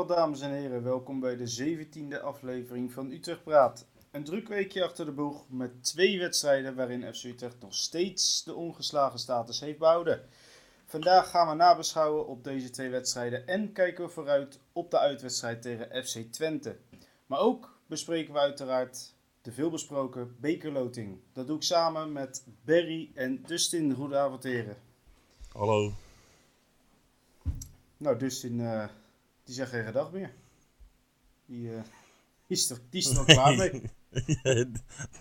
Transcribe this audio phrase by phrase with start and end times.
[0.00, 3.86] Goedenavond dames en heren, welkom bij de 17e aflevering van Utrecht Praat.
[4.10, 8.54] Een druk weekje achter de boeg met twee wedstrijden waarin FC Utrecht nog steeds de
[8.54, 10.28] ongeslagen status heeft behouden.
[10.86, 15.62] Vandaag gaan we nabeschouwen op deze twee wedstrijden en kijken we vooruit op de uitwedstrijd
[15.62, 16.76] tegen FC Twente.
[17.26, 21.20] Maar ook bespreken we uiteraard de veelbesproken bekerloting.
[21.32, 23.94] Dat doe ik samen met Berry en Dustin.
[23.94, 24.76] Goedenavond heren.
[25.52, 25.92] Hallo.
[27.96, 28.88] Nou, Dustin, eh,
[29.50, 30.32] die zegt geen gedag meer.
[31.46, 31.82] Die, eh,
[32.46, 33.70] die is er, die is er nog klaar mee.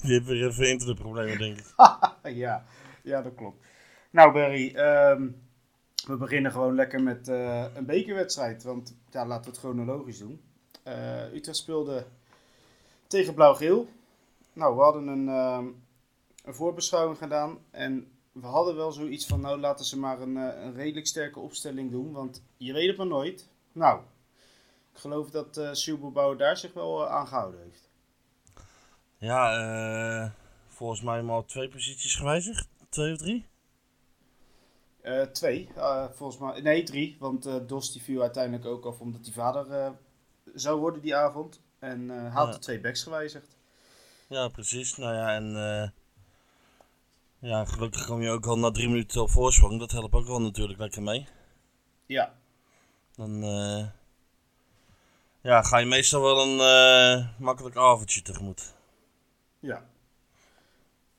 [0.02, 1.66] die heeft weer even internetproblemen, denk ik.
[2.44, 2.66] ja,
[3.04, 3.66] ja, dat klopt.
[4.10, 5.30] Nou, Barry, ehm,
[6.08, 8.64] we beginnen gewoon lekker met eh, een bekerwedstrijd.
[8.64, 10.42] Want ja, laten we het chronologisch doen.
[10.88, 12.06] Uh, Utrecht speelde
[13.08, 13.88] tegen Blauw-Geel.
[14.54, 15.68] Nou, we hadden een, ehm,
[16.44, 17.58] een voorbeschouwing gedaan.
[17.72, 21.40] En we hadden wel zoiets van, nou laten ze maar een, eh, een redelijk sterke
[21.40, 22.12] opstelling doen.
[22.12, 23.50] Want je weet het maar nooit.
[23.72, 24.02] Nou,
[24.94, 27.90] ik geloof dat uh, daar zich wel uh, aan gehouden heeft.
[29.18, 29.60] Ja,
[30.24, 30.32] uh,
[30.68, 32.68] volgens mij maar twee posities gewijzigd.
[32.90, 33.48] Twee of drie?
[35.04, 35.70] Uh, twee,
[36.12, 36.62] volgens mij.
[36.62, 37.18] Nee, drie.
[37.20, 39.94] Want Dos die viel uiteindelijk ook af omdat die vader
[40.54, 41.62] zou worden die avond.
[41.80, 42.54] En had ja.
[42.54, 43.58] de twee backs gewijzigd.
[44.28, 44.98] Ja, precies.
[44.98, 45.94] Nou ja, en
[47.40, 49.80] ja, gelukkig kom je ook al na drie minuten op voorsprong.
[49.80, 51.28] Dat helpt ook wel natuurlijk lekker mee.
[52.06, 52.34] Ja.
[53.16, 53.44] Dan
[55.42, 58.74] ja, ga je meestal wel een uh, makkelijk avondje tegemoet.
[59.60, 59.90] Ja.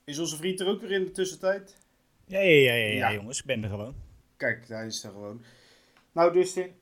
[0.03, 1.77] Is onze vriend er ook weer in de tussentijd?
[2.25, 3.13] Ja, ja, ja, ja, ja.
[3.13, 3.39] jongens.
[3.39, 3.95] Ik ben er gewoon.
[4.37, 5.43] Kijk, hij is er gewoon.
[6.11, 6.73] Nou, Dustin.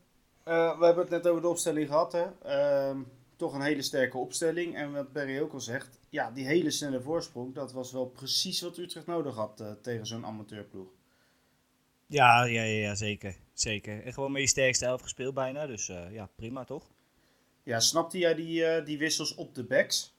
[0.45, 2.25] Uh, we hebben het net over de opstelling gehad, hè.
[2.45, 2.99] Uh,
[3.35, 4.75] toch een hele sterke opstelling.
[4.75, 8.61] En wat Perry ook al zegt, ja, die hele snelle voorsprong, dat was wel precies
[8.61, 10.87] wat Utrecht nodig had uh, tegen zo'n amateurploeg.
[12.05, 13.35] Ja, ja, ja, ja, zeker.
[13.53, 14.03] zeker.
[14.03, 16.91] En gewoon met je sterkste elf gespeeld bijna, dus uh, ja, prima toch?
[17.63, 20.17] Ja, snapte jij die, uh, die wissels op de backs?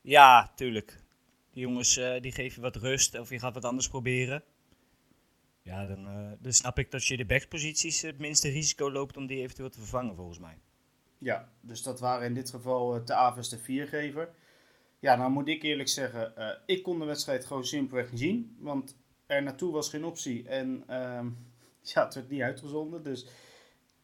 [0.00, 1.00] Ja, tuurlijk.
[1.50, 4.44] Die jongens die geven wat rust of je gaat wat anders proberen.
[5.62, 9.40] Ja, dan, dan snap ik dat je de backposities het minste risico loopt om die
[9.40, 10.58] eventueel te vervangen volgens mij.
[11.22, 14.28] Ja, dus dat waren in dit geval uh, de Aves de viergever.
[14.98, 18.56] Ja, nou moet ik eerlijk zeggen, uh, ik kon de wedstrijd gewoon simpelweg niet zien.
[18.58, 20.48] Want er naartoe was geen optie.
[20.48, 21.20] En uh,
[21.92, 23.02] ja, het werd niet uitgezonden.
[23.02, 23.26] Dus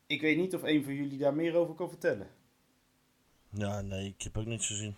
[0.09, 2.27] ik weet niet of een van jullie daar meer over kan vertellen.
[3.51, 4.97] Ja, nee, ik heb ook niets gezien.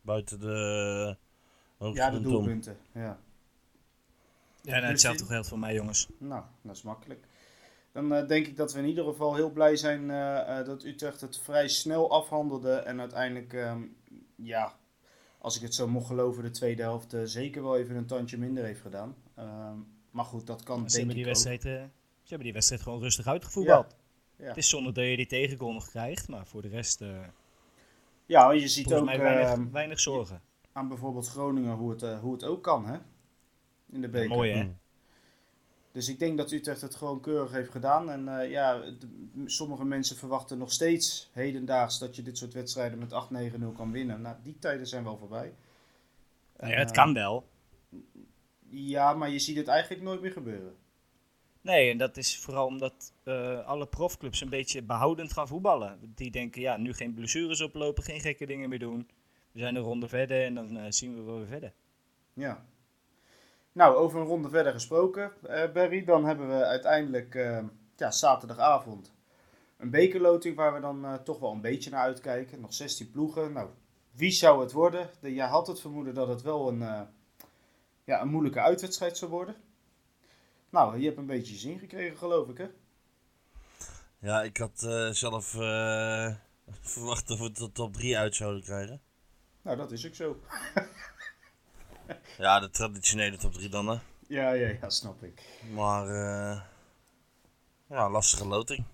[0.00, 1.16] Buiten de...
[1.78, 3.20] ja, de doelpunten, ja.
[4.62, 6.08] Ja, nou, hetzelfde geldt voor mij, jongens.
[6.18, 7.26] Nou, dat is makkelijk.
[7.92, 10.84] Dan uh, denk ik dat we in ieder geval heel blij zijn uh, uh, dat
[10.84, 12.72] Utrecht het vrij snel afhandelde.
[12.72, 13.96] En uiteindelijk, um,
[14.36, 14.76] ja,
[15.38, 18.64] als ik het zo mocht geloven, de tweede helft zeker wel even een tandje minder
[18.64, 19.16] heeft gedaan.
[19.38, 21.88] Um, maar goed, dat kan ze denk die ik wedstrijd, Ze
[22.22, 23.90] hebben die wedstrijd gewoon rustig uitgevoetbald.
[23.90, 24.02] Ja.
[24.44, 24.50] Ja.
[24.50, 27.04] Het is zonde dat je die tegengoal nog krijgt, maar voor de rest...
[28.26, 30.42] ja, je ziet ook mij weinig, weinig zorgen.
[30.72, 32.98] aan bijvoorbeeld Groningen hoe het, hoe het ook kan, hè?
[33.90, 34.28] In de beker.
[34.28, 34.70] mooi, hè?
[35.94, 38.10] Dus ik denk dat Utrecht het gewoon keurig heeft gedaan.
[38.10, 39.08] En uh, ja, de,
[39.46, 44.20] sommige mensen verwachten nog steeds hedendaags dat je dit soort wedstrijden met 8-9-0 kan winnen.
[44.20, 45.54] Nou, die tijden zijn wel voorbij.
[46.58, 47.48] Ja, het uh, kan wel.
[48.68, 50.76] Ja, maar je ziet het eigenlijk nooit meer gebeuren.
[51.64, 56.12] Nee, en dat is vooral omdat uh, alle profclubs een beetje behoudend gaan voetballen.
[56.14, 59.08] Die denken, ja, nu geen blessures oplopen, geen gekke dingen meer doen.
[59.52, 61.72] We zijn een ronde verder en dan zien we wel weer verder.
[62.32, 62.64] Ja,
[63.72, 66.04] nou, over een ronde verder gesproken, uh, Barry.
[66.04, 67.34] Dan hebben we uiteindelijk
[67.96, 69.12] ja, zaterdagavond
[69.76, 72.60] een bekerloting waar we dan toch wel een beetje naar uitkijken.
[72.60, 73.52] Nog 16 ploegen.
[73.52, 73.68] Nou,
[74.10, 75.10] wie zou het worden?
[75.20, 77.08] De, jij had het vermoeden dat het wel een,
[78.04, 79.56] ja, een moeilijke uitwedstrijd zou worden.
[80.74, 82.66] Nou, je hebt een beetje zin gekregen, geloof ik, hè?
[84.18, 84.78] Ja, ik had
[85.10, 85.46] zelf
[86.94, 89.00] verwacht dat we de top 3 uit zouden krijgen.
[89.62, 90.40] Nou, dat is ook zo.
[92.38, 93.98] Ja, de traditionele top 3 dan, hè?
[94.26, 95.42] Ja, ja, ja, snap ik.
[95.72, 96.60] Maar, uh,
[97.88, 98.84] ja, lastige loting.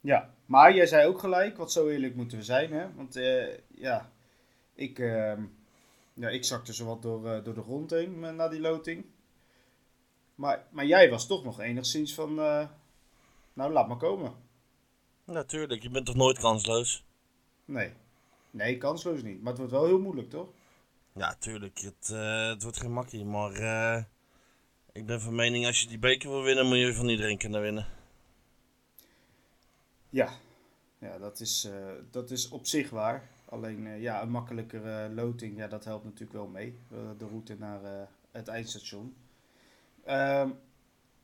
[0.00, 2.94] Ja, maar jij zei ook gelijk, wat zo eerlijk moeten we zijn, hè?
[2.94, 3.14] Want,
[3.74, 4.10] ja,
[4.74, 5.38] ik, uh,
[6.14, 9.04] ja, ik zakte zo wat door, door de grond heen na die loting.
[10.34, 12.34] Maar, maar jij was toch nog enigszins van,
[13.54, 14.32] nou, laat maar komen.
[15.24, 17.04] Natuurlijk, je bent toch nooit kansloos?
[17.64, 17.92] Nee.
[18.50, 19.38] Nee, kansloos niet.
[19.38, 20.48] Maar het wordt wel heel moeilijk, toch?
[21.12, 21.78] Ja, tuurlijk.
[21.78, 23.24] Het, uh, het wordt geen makkie.
[23.24, 24.04] Maar uh,
[24.92, 27.60] ik ben van mening, als je die beker wil winnen, moet je van iedereen kunnen
[27.60, 27.86] winnen.
[30.10, 30.32] Ja,
[30.98, 33.28] ja dat, is, uh, dat is op zich waar.
[33.48, 36.78] Alleen ja, een makkelijkere loting, ja, dat helpt natuurlijk wel mee.
[36.88, 39.14] de route naar het eindstation.
[40.04, 40.50] Ehm,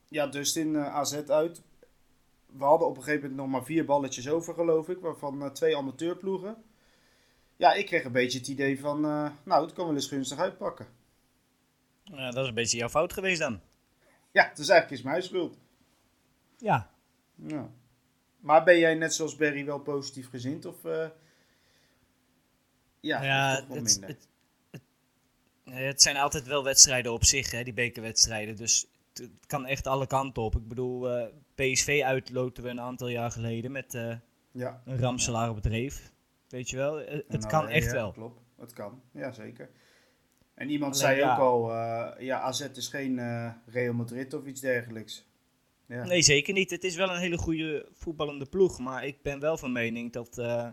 [0.09, 1.63] ja, dus in AZ uit.
[2.47, 5.01] we hadden op een gegeven moment nog maar vier balletjes over, geloof ik.
[5.01, 6.65] Waarvan eh, twee amateurploegen.
[7.57, 10.39] Ja, ik kreeg een beetje het idee van, eh, nou, het kan wel eens gunstig
[10.39, 10.87] uitpakken.
[12.05, 13.61] Ja, dat is een beetje jouw fout geweest dan.
[14.33, 15.59] Ja, het is eigenlijk is mijn schuld.
[16.57, 16.91] Ja.
[17.35, 17.71] Ja.
[18.41, 20.65] Maar ben jij net zoals Barry wel positief gezind?
[20.67, 21.09] Of, eh,
[23.01, 24.09] ja, Ja, het, minder?
[24.09, 24.29] het,
[25.71, 28.57] het zijn altijd wel wedstrijden op zich, hè, die bekerwedstrijden.
[28.57, 30.57] Dus het, kan echt alle kanten op.
[30.57, 34.17] Ik bedoel, eh, PSV uitloten we een aantal jaar geleden met eh,
[34.53, 34.83] ja.
[34.85, 36.13] een ramselaar op het reef.
[36.49, 38.13] Weet je wel, Eh, het Nou, kan echt ja, wel.
[38.13, 39.03] Klopt, het kan.
[39.13, 39.71] Ja, zeker.
[40.55, 41.33] En iemand Alleen, zei ja.
[41.33, 45.29] ook al, eh, ja, AZ is geen eh, Real Madrid of iets dergelijks.
[45.87, 46.05] Ja.
[46.05, 46.71] Nee, zeker niet.
[46.71, 48.79] Het is wel een hele goede voetballende ploeg.
[48.79, 50.69] Maar ik ben wel van mening dat, eh,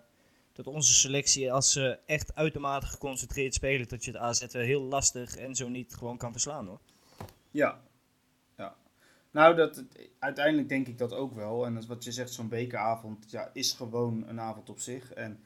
[0.58, 4.82] dat onze selectie, als ze echt uitermate geconcentreerd spelen, dat je het AZ wel heel
[4.82, 6.80] lastig en zo niet gewoon kan verslaan hoor.
[7.52, 7.82] Ja.
[8.56, 8.76] ja.
[9.32, 9.84] Nou, dat,
[10.20, 11.66] uiteindelijk denk ik dat ook wel.
[11.66, 15.14] En dat wat je zegt, zo'n bekeravond ja, is gewoon een avond op zich.
[15.14, 15.40] En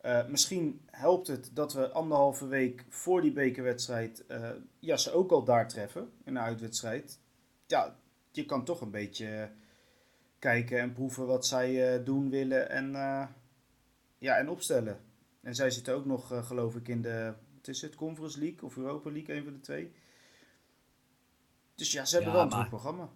[0.00, 5.30] eh, misschien helpt het dat we anderhalve week voor die bekerwedstrijd eh, ja, ze ook
[5.30, 7.18] al daar treffen in een uitwedstrijd.
[7.66, 7.96] Ja,
[8.30, 9.50] je kan toch een beetje
[10.42, 13.26] kijken en proeven wat zij eh, doen willen en, eh,
[14.22, 15.00] ja, en opstellen.
[15.40, 18.62] En zij zitten ook nog, eh, geloof ik, in de wat is het, Conference League
[18.62, 19.92] of Europa League, een van de twee.
[21.74, 23.10] Dus ja, ze hebben Ja, wel een druk programma.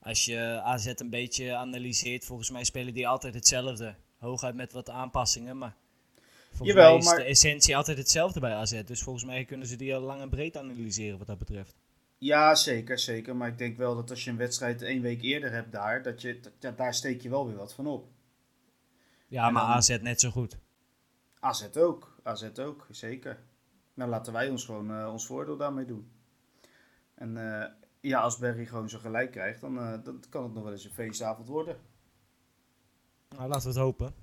[0.00, 3.94] Als je AZ een beetje analyseert, volgens mij spelen die altijd hetzelfde.
[4.18, 5.76] Hooguit met wat aanpassingen, maar
[6.48, 8.82] volgens Jawel, mij is maar- de essentie altijd hetzelfde bij AZ.
[8.84, 11.74] Dus volgens mij kunnen ze die al lang en breed analyseren wat dat betreft.
[12.18, 13.36] Ja, zeker, zeker.
[13.36, 16.20] Maar ik denk wel dat als je een wedstrijd één week eerder hebt daar, dat
[16.22, 18.08] je, dat- daar steek je wel weer wat van op.
[19.28, 20.58] Ja, En maar dan- AZ net zo goed.
[21.40, 23.38] AZ ook, AZ ook, zeker.
[23.94, 26.10] Nou, laten wij ons gewoon eh, ons voordeel daarmee doen.
[27.14, 27.70] En eh,
[28.00, 30.84] ja, als Berry gewoon zo gelijk krijgt, dan, eh, dan kan het nog wel eens
[30.84, 31.76] een feestavond worden.
[33.28, 34.14] Nou, laten we het hopen.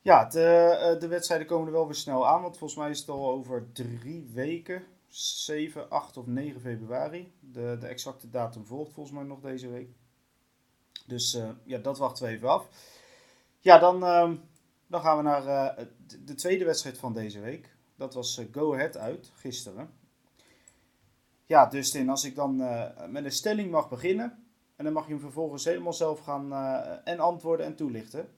[0.00, 3.08] Ja, eh, de wedstrijden komen er wel weer snel aan, want volgens mij is het
[3.08, 7.32] al over drie weken, 7, 8 of 9 februari.
[7.40, 9.88] De, de exacte datum volgt volgens mij nog deze week.
[11.06, 12.68] Dus ja, dat wachten we even af.
[13.58, 14.36] Ja, dan, ehm,
[14.86, 17.76] dan gaan we naar eh, de, de tweede wedstrijd van deze week.
[17.96, 19.90] Dat was eh, Go Ahead uit, gisteren.
[21.46, 24.48] Ja, Dustin, als ik dan eh, met een stelling mag beginnen.
[24.78, 28.28] En dan mag je hem vervolgens helemaal zelf gaan eh, en antwoorden en toelichten.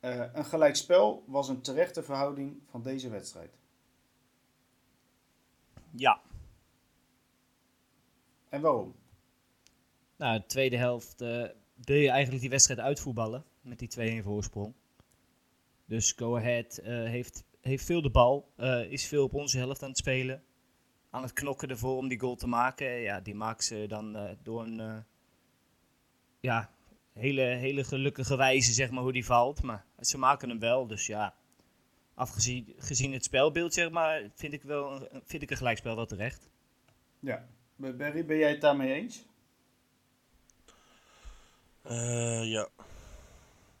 [0.00, 3.58] Eh, een gelijkspel was een terechte verhouding van deze wedstrijd.
[5.90, 6.20] Ja.
[8.48, 8.94] En waarom?
[10.16, 11.44] Nou, de tweede helft eh,
[11.84, 14.74] wil je eigenlijk die wedstrijd uitvoetballen met die 2-1 voorsprong.
[15.84, 19.82] Dus Go Ahead eh, heeft, heeft veel de bal, eh, is veel op onze helft
[19.82, 20.42] aan het spelen.
[21.10, 22.86] Aan het knokken ervoor om die goal te maken.
[22.90, 24.96] Ja, die maakt ze dan eh, door een eh,
[26.40, 26.70] ja,
[27.12, 29.62] hele, hele gelukkige wijze, zeg maar, hoe die valt.
[29.62, 31.34] Maar ze maken hem wel, dus ja.
[32.14, 36.06] Afgezien gezien het spelbeeld, zeg maar, vind ik, wel, een- vind ik een gelijkspel wel
[36.06, 36.48] terecht.
[37.20, 37.46] Ja.
[37.76, 39.24] Barry, ben jij het daarmee eens?
[41.82, 42.68] Eh, ja.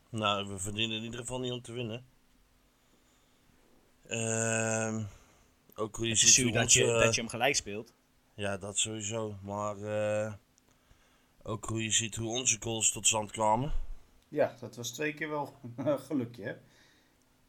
[0.08, 2.04] Nou, we verdienen in ieder geval niet om te winnen.
[4.06, 5.02] Ehm,
[5.74, 7.92] ook hoe je ziet hoe dat ons, je, eh, dat je hem gelijk speelt.
[8.34, 9.34] Ja, dat sowieso.
[9.42, 10.32] Maar eh,
[11.42, 13.72] ook hoe je ziet hoe onze goals tot stand kwamen.
[14.28, 16.54] Ja, dat was twee keer wel een gelukje, hè?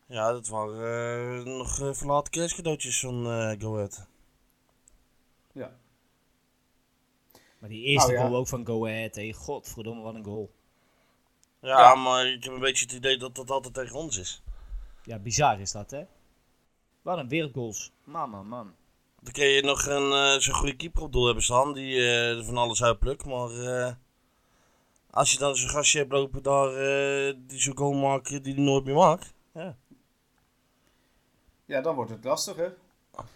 [0.06, 4.08] Ja, dat waren eh, nog uh, verlaten kerstcadeautjes van eh Go Ahead.
[5.52, 5.78] Ja.
[7.60, 8.28] Maar die eerste Nou ja.
[8.28, 9.34] goal ook van Go Ahead, hé.
[9.34, 10.52] Godverdomme, wat een goal.
[11.62, 11.96] Ja, Ja.
[11.96, 14.42] maar ik heb een beetje het idee dat dat altijd tegen ons is.
[15.04, 16.04] Ja, bizar is dat, hè?
[17.02, 17.92] Wat een wereldgoals.
[18.04, 18.74] Man, man, man.
[19.22, 22.38] Dan kun je nog een eh, zo'n goede keeper op doel hebben staan die eh,
[22.38, 23.26] er van alles uitplukt.
[23.26, 23.94] Maar eh,
[25.12, 28.64] als je dan zo'n gastje hebt lopen daar eh, die zo'n goal maakt die hij
[28.64, 29.34] nooit meer maakt.
[29.54, 29.76] Ja.
[31.66, 32.68] Ja, dan wordt het lastig, hè?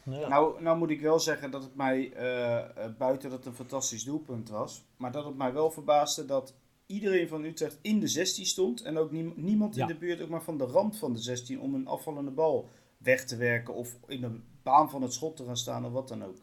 [0.04, 0.28] Ja.
[0.28, 3.56] Nou, nou moet ik wel zeggen dat het mij, eh, eh, buiten dat het een
[3.56, 6.54] fantastisch doelpunt was, maar dat het mij wel verbaasde dat
[6.92, 9.82] iedereen van Utrecht in de 16 stond en ook niem- niemand Ja.
[9.82, 12.70] in de buurt ook maar van de rand van de 16 om een afvallende bal
[12.98, 16.08] weg te werken of in de baan van het schot te gaan staan of wat
[16.08, 16.38] dan ook.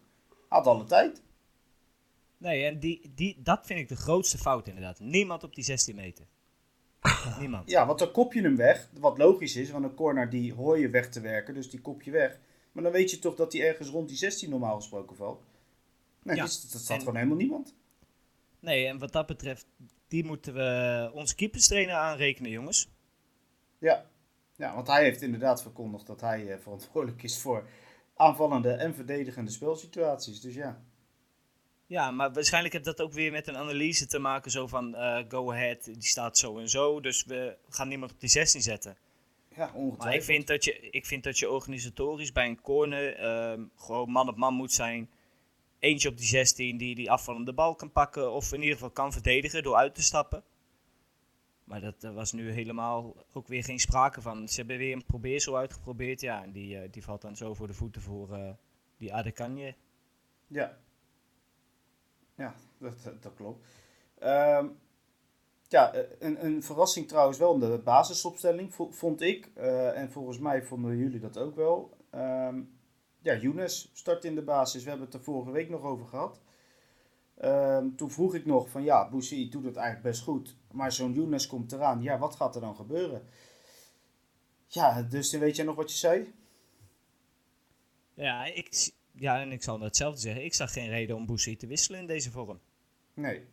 [0.48, 1.22] Had alle tijd.
[2.38, 5.00] Nee, en die, die, dat vind ik de grootste fout inderdaad.
[5.00, 6.26] Niemand op die 16 meter.
[7.40, 7.70] Niemand.
[7.70, 10.78] Ja, want dan kop je hem weg, wat logisch is, want een corner die hoor
[10.78, 12.38] je weg te werken, dus die kop je weg.
[12.72, 15.42] Maar dan weet je toch dat die ergens rond die 16 normaal gesproken valt.
[16.22, 16.44] Nee, Ja.
[16.44, 17.74] dus dat staat En- gewoon helemaal niemand.
[18.60, 19.66] Nee, en wat dat betreft,
[20.08, 22.88] die moeten we onze keeperstrainer aanrekenen, jongens.
[23.78, 24.04] Ja.
[24.56, 27.68] ja, want hij heeft inderdaad verkondigd dat hij eh, verantwoordelijk is voor
[28.16, 30.40] aanvallende en verdedigende spelsituaties.
[30.40, 30.82] Dus ja.
[31.86, 34.50] Ja, maar waarschijnlijk heeft dat ook weer met een analyse te maken.
[34.50, 37.00] Zo van, eh, go ahead, die staat zo en zo.
[37.00, 38.96] Dus we gaan niemand op die 16 zetten.
[39.56, 39.98] Ja, ongetwijfeld.
[39.98, 44.10] Maar ik vind dat je, ik vind dat je organisatorisch bij een corner ehm, gewoon
[44.10, 45.10] man op man moet zijn.
[45.78, 48.32] Eentje op die 16 die die afvallende bal kan pakken.
[48.32, 50.42] Of in ieder geval kan verdedigen door uit te stappen.
[51.64, 54.49] Maar dat was nu helemaal ook weer geen sprake van.
[54.49, 56.20] Ze hebben weer een probeer zo uitgeprobeerd.
[56.20, 58.50] Ja, en die, eh, die valt dan zo voor de voeten voor eh,
[58.97, 59.75] die Adekanje.
[60.47, 60.78] Ja.
[62.35, 63.66] Ja, dat, dat, dat klopt.
[64.18, 64.66] Ehm,
[65.68, 69.50] ja, eh, een, een verrassing trouwens wel de basisopstelling, vo- vond ik.
[69.54, 71.97] Eh, en volgens mij vonden jullie dat ook wel.
[72.11, 72.61] Ehm,
[73.28, 74.82] ja, Younes start in de basis.
[74.82, 76.40] We hebben het er vorige week nog over gehad.
[77.35, 80.56] Ehm, toen vroeg ik nog van ja, Boussaïd doet het eigenlijk best goed.
[80.73, 82.02] Maar zo'n Younes komt eraan.
[82.02, 83.23] Ja, wat gaat er dan gebeuren?
[84.66, 86.35] Ja, dus dan weet jij nog wat je zei?
[88.14, 90.44] Ja, ik, ja, en ik zal hetzelfde zeggen.
[90.44, 92.61] Ik zag geen reden om Boussi te wisselen in deze vorm.
[93.14, 93.47] Nee.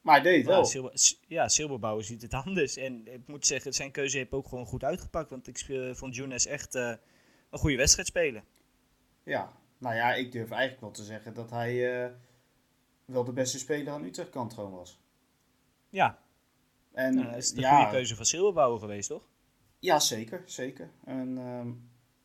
[0.00, 0.92] Maar hij deed Ja, wel.
[1.28, 2.76] Ja, Silberbouwer ziet het anders.
[2.76, 5.30] En ik moet zeggen, zijn keuze heeft ook gewoon goed uitgepakt.
[5.30, 5.58] Want ik
[5.92, 6.94] vond Younes echt eh,
[7.50, 8.44] een goede wedstrijd spelen.
[9.22, 12.12] Ja, nou ja, ik durf eigenlijk wel te zeggen dat hij eh,
[13.04, 15.00] wel de beste speler aan Utrecht kant gewoon was.
[15.88, 16.18] Ja,
[16.92, 19.28] En nou, dat is de ja, goede keuze van Silberbouwer geweest, toch?
[19.78, 20.90] Ja, zeker, zeker.
[21.04, 21.70] En, ehm,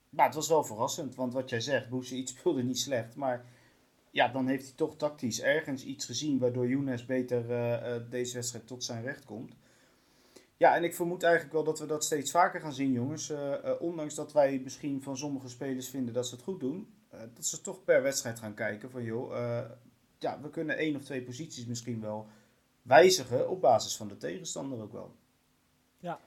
[0.10, 3.46] maar het was wel verrassend, want wat jij zegt, Boussaïd speelde niet slecht, maar
[4.12, 8.34] ja, dan heeft hij toch tactisch ergens iets gezien waardoor Younes beter eh, eh, deze
[8.34, 9.56] wedstrijd tot zijn recht komt.
[10.58, 13.30] Ja, en ik vermoed eigenlijk wel dat we dat steeds vaker gaan zien, jongens.
[13.30, 16.94] Eh, eh, ondanks dat wij misschien van sommige spelers vinden dat ze het goed doen,
[17.10, 19.70] eh, dat ze toch per wedstrijd gaan kijken van joh, eh,
[20.20, 22.28] ja, we kunnen één of twee posities misschien wel
[22.82, 25.16] wijzigen op basis van de tegenstander ook wel.
[26.00, 26.20] Ja.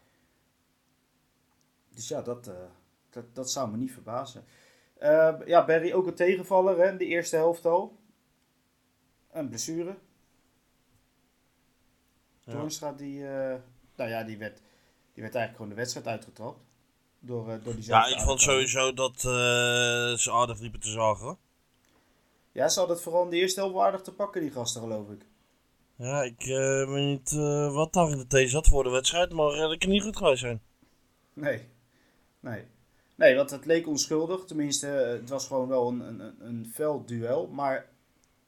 [1.89, 2.55] Dus ja, dat, eh,
[3.11, 4.45] dat, dat zou me niet verbazen.
[4.99, 7.99] Eh, ja, Barry ook een tegenvaller hè, in de eerste helft al.
[9.31, 9.97] Een blessure.
[12.41, 12.53] Ja.
[12.53, 13.61] Toornstra, die, eh,
[14.00, 14.57] nou ja, die werd,
[15.14, 16.64] die werd eigenlijk gewoon de wedstrijd uitgetrapt.
[17.19, 19.23] Door, eh, door die Ja, ik vond sowieso dat eh,
[20.16, 21.25] ze aardig liepen te zagen.
[21.25, 21.37] hoor.
[22.52, 25.11] Ja, ze hadden het vooral in de eerste helft aardig te pakken, die gasten, geloof
[25.11, 25.26] ik.
[25.97, 27.30] Ja, ik eh, weet niet
[27.73, 30.40] wat daar in de thee zat voor de wedstrijd, maar dat kan niet goed geweest
[30.40, 30.62] zijn.
[31.33, 31.69] Nee.
[32.40, 32.64] Nee.
[33.14, 34.45] Nee, want het leek onschuldig.
[34.45, 37.47] Tenminste, het was gewoon wel een, een, een- fel duel.
[37.47, 37.88] Maar,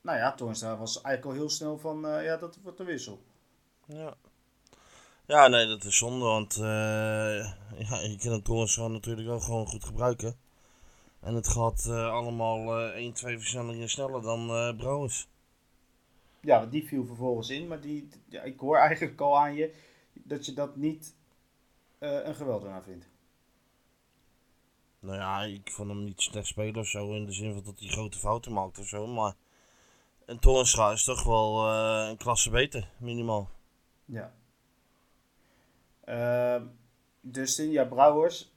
[0.01, 3.23] nou ja, Toornstra was eigenlijk al heel snel van, ja, dat wordt een wissel.
[3.87, 4.15] Ja.
[5.27, 6.63] Ja, nee, dat is zonde, want eh,
[7.79, 10.37] ja, je kan het Toornstra natuurlijk ook gewoon goed gebruiken.
[11.21, 15.29] En het gaat eh, allemaal eh 1, 2 versnellingen sneller dan eh Brouwers.
[16.41, 17.69] Ja, want die viel vervolgens in.
[17.69, 19.75] Maar die, ja, ik hoor eigenlijk al aan je
[20.13, 21.15] dat je dat niet
[21.99, 23.09] eh, een geweldenaar vindt.
[25.01, 27.79] Nou ja, ik vond hem niet slecht spelen of zo, in de zin van dat
[27.79, 29.35] hij grote fouten maakt of zo, maar...
[30.27, 33.51] En Toornstra is toch wel eh, een klasse beter, minimaal.
[34.05, 34.33] Ja.
[36.05, 36.67] Ehm
[37.21, 38.53] Dustin, ja, Brouwers.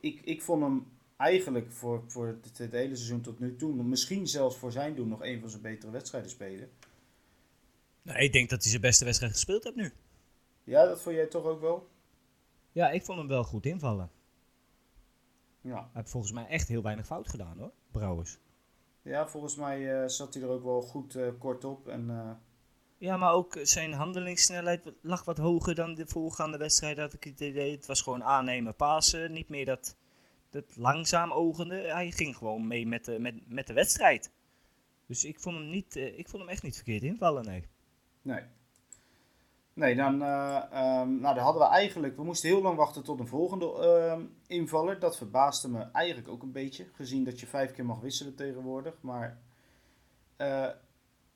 [0.00, 4.26] Ik, ik vond hem eigenlijk voor, voor het, het hele seizoen tot nu toe, misschien
[4.26, 6.70] zelfs voor zijn doen, nog een van zijn betere wedstrijden spelen.
[8.02, 9.92] Nee, ik denk dat hij zijn beste wedstrijd gespeeld heeft nu.
[10.64, 11.88] Ja, dat vond jij toch ook wel?
[12.72, 14.10] Ja, ik vond hem wel goed invallen.
[15.60, 18.38] Ja, Hij heeft volgens mij echt heel weinig fout gedaan hoor, Brouwers.
[19.02, 21.88] ja volgens mij eh, zat hij er ook wel goed eh, kort op.
[21.88, 22.30] En, eh,
[22.98, 26.98] Ja, maar ook zijn handelingssnelheid lag wat hoger dan de voorgaande wedstrijd.
[26.98, 27.76] Had ik het idee.
[27.76, 29.32] Het was gewoon aannemen, pasen.
[29.32, 29.96] Niet meer dat,
[30.50, 31.74] dat langzaam ogende.
[31.74, 34.30] Hij ging gewoon mee met de, met, met de wedstrijd.
[35.06, 37.64] Dus ik vond hem, niet, eh, ik vond hem echt niet verkeerd invallen, nee.
[38.22, 38.42] nee.
[39.72, 43.20] Nee, dan, eh, ehm, nou, dan hadden we eigenlijk, we moesten heel lang wachten tot
[43.20, 44.98] een volgende ehm, invaller.
[44.98, 48.94] Dat verbaasde me eigenlijk ook een beetje, gezien dat je vijf keer mag wisselen tegenwoordig.
[49.00, 49.38] Maar
[50.36, 50.68] eh,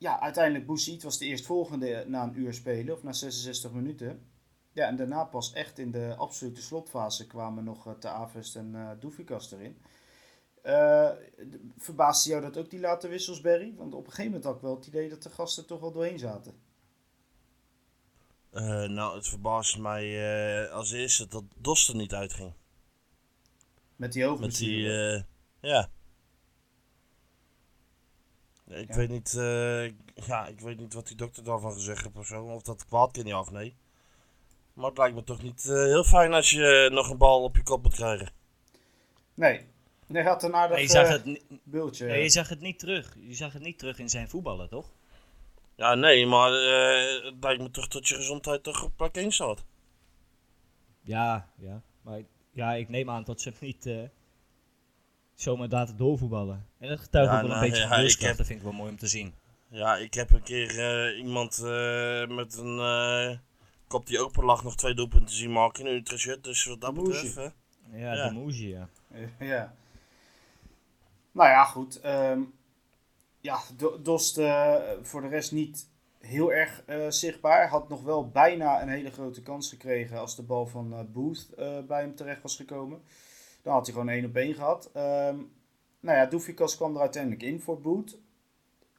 [0.03, 4.27] ja, uiteindelijk Boussaïd was de eerstvolgende na een uur spelen, of na 66 minuten.
[4.73, 8.75] Ja, en daarna pas echt in de absolute slotfase kwamen nog uh, Te Avest en
[8.75, 9.77] eh Doefikas erin.
[10.63, 11.09] Eh,
[11.51, 13.75] d- verbaasde jou dat ook, die late wissels, Barry?
[13.77, 15.93] Want op een gegeven moment had ik wel het idee dat de gasten toch wel
[15.93, 16.55] doorheen zaten.
[18.51, 20.05] Eh, nou, het verbaasde mij
[20.65, 22.53] eh, als eerste dat Dos er niet uitging.
[23.97, 25.23] Met die Met die, eh,
[25.61, 25.91] ja.
[28.73, 28.95] Ik Ja.
[28.97, 29.85] weet niet, eh,
[30.27, 33.13] ja, ik weet niet wat die dokter daarvan gezegd heeft of zo, of dat kwaad
[33.13, 33.77] kan niet af, nee.
[34.73, 37.57] Maar het lijkt me toch niet eh, heel fijn als je nog een bal op
[37.57, 38.31] je kop moet krijgen.
[39.35, 39.67] Nee.
[40.07, 42.07] Nee, hij had een aardig je zag, eh, het, ni- beeldje.
[42.07, 43.17] nee, je zag het niet terug.
[43.21, 44.93] Je zag het niet terug in zijn voetballen, toch?
[45.77, 49.33] Ja, nee, maar eh, het lijkt me toch dat je gezondheid toch op plek 1
[49.33, 49.65] staat.
[51.01, 51.83] Ja, ja.
[52.03, 54.03] Maar ik- ja, ik neem aan dat ze hem niet eh,
[55.35, 56.67] zomaar laten doorvoetballen.
[56.79, 58.29] En dat getuigt Ja, ook wel een nou, beetje ja, van ik wilskracht.
[58.29, 59.35] heb- Dat vind ik wel mooi om te zien.
[59.69, 63.39] Ja, ik heb een keer eh, iemand eh, met een eh,
[63.87, 66.45] kop die open lag nog twee doelpunten zien maken in een Utrecht shirt.
[66.45, 67.43] Dus wat dat betreft, hè.
[67.43, 68.29] Ja, Ja.
[68.29, 68.89] de Moesje, ja.
[69.39, 69.75] ja.
[71.33, 72.01] Nou ja, goed.
[72.01, 72.41] ehm,
[73.41, 75.89] ja, Do- Dost eh, voor de rest niet
[76.21, 77.69] heel erg eh, zichtbaar.
[77.69, 81.49] Had nog wel bijna een hele grote kans gekregen als de bal van eh, Booth
[81.57, 83.03] eh, bij hem terecht was gekomen.
[83.63, 84.91] Dan had hij gewoon één op één gehad.
[84.93, 85.37] Ehm
[86.01, 88.19] nou ja, Doefikas kwam er uiteindelijk in voor Booth.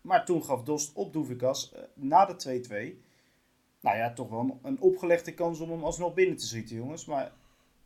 [0.02, 2.64] Maar toen gaf Dost op Doefikas eh, na de
[2.98, 3.02] 2-2.
[3.80, 7.06] Nou ja, toch wel een, een opgelegde kans om hem alsnog binnen te schieten, jongens.
[7.06, 7.32] Maar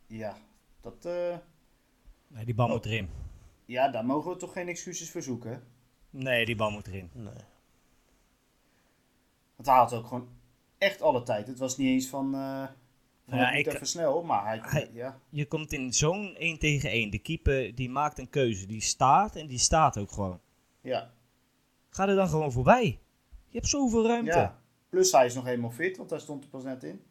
[0.06, 0.36] ja,
[0.80, 1.04] dat...
[1.04, 1.36] eh,
[2.28, 2.72] Nee, die bal Oh.
[2.72, 3.08] moet erin.
[3.64, 5.62] ja, daar mogen we toch geen excuses voor zoeken.
[6.10, 7.10] Nee, die bal moet erin.
[7.12, 7.32] Nee.
[9.56, 10.28] Want hij had ook gewoon
[10.78, 11.46] echt alle tijd.
[11.46, 12.68] Het was niet eens van, eh van
[13.30, 17.10] Ja, ik- even snel, maar hij, Hij- ja, Je komt in zo'n 1 tegen 1.
[17.10, 18.66] De keeper die maakt een keuze.
[18.66, 20.40] Die staat en die staat ook gewoon.
[20.80, 21.12] ja,
[21.90, 22.84] Ga er dan gewoon voorbij.
[23.48, 24.30] Je hebt zoveel ruimte.
[24.30, 24.60] Ja, ja.
[24.88, 27.02] Plus hij is nog helemaal fit, want hij stond er pas net in.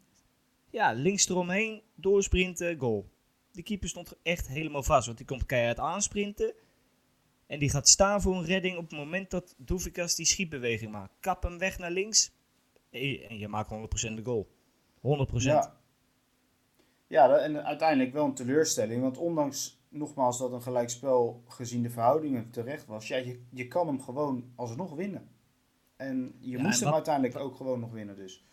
[0.93, 3.09] links eromheen, doorsprinten, goal.
[3.51, 5.05] De keeper stond echt helemaal vast.
[5.05, 6.53] Want die komt keihard aansprinten.
[7.47, 11.13] En die gaat staan voor een redding op het moment dat Doefikas die schietbeweging maakt.
[11.19, 12.31] Kap hem weg naar links.
[12.89, 14.47] En je maakt 100% de goal.
[15.01, 15.43] 100%.
[15.43, 15.75] Ja.
[17.07, 19.01] Ja, en uiteindelijk wel een teleurstelling.
[19.01, 23.07] Want ondanks, nogmaals, dat een gelijkspel gezien de verhoudingen terecht was.
[23.07, 25.29] Ja, je, je kan hem gewoon alsnog winnen.
[25.95, 28.45] En je Ja, moest en hem wat- uiteindelijk ook gewoon nog winnen dus.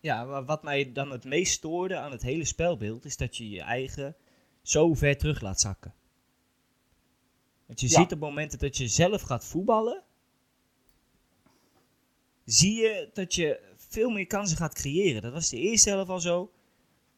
[0.00, 3.50] Ja, maar wat mij dan het meest stoorde aan het hele spelbeeld is dat je
[3.50, 4.16] je eigen
[4.62, 5.94] zo ver terug laat zakken.
[7.66, 8.00] Want je Ja.
[8.00, 10.02] ziet op momenten dat je zelf gaat voetballen,
[12.44, 15.22] zie je dat je veel meer kansen gaat creëren.
[15.22, 16.50] Dat was de eerste helft al zo.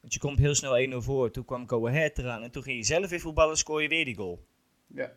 [0.00, 2.76] Want je komt heel snel 1-0 voor, toen kwam Go Ahead eraan en toen ging
[2.76, 4.46] je zelf weer voetballen, scoor je weer die goal.
[4.86, 5.12] Ja,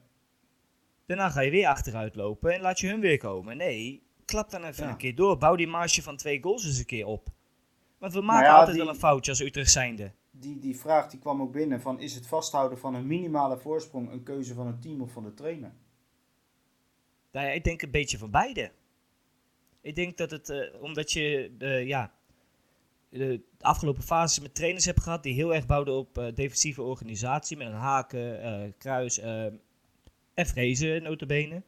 [1.05, 3.57] Daarna ga je weer achteruit lopen en laat je hun weer komen.
[3.57, 4.89] Nee, klap dan even Ja.
[4.91, 5.37] een keer door.
[5.37, 7.27] Bouw die marge van twee goals eens een keer op.
[7.97, 10.11] Want we maken Nou ja, altijd die- wel een foutje als Utrecht zijnde.
[10.31, 14.11] die, die vraag die kwam ook binnen van is het vasthouden van een minimale voorsprong
[14.11, 15.73] een keuze van het team of van de trainer?
[17.31, 18.71] Nou ja, ik denk een beetje van beide.
[19.81, 22.13] Ik denk dat het, eh, omdat je de, ja,
[23.17, 27.57] de afgelopen fases met trainers hebt gehad die heel erg bouwden op eh, defensieve organisatie.
[27.57, 29.43] Met een haken, eh, kruis eh,
[30.33, 31.63] en vrezen notabene.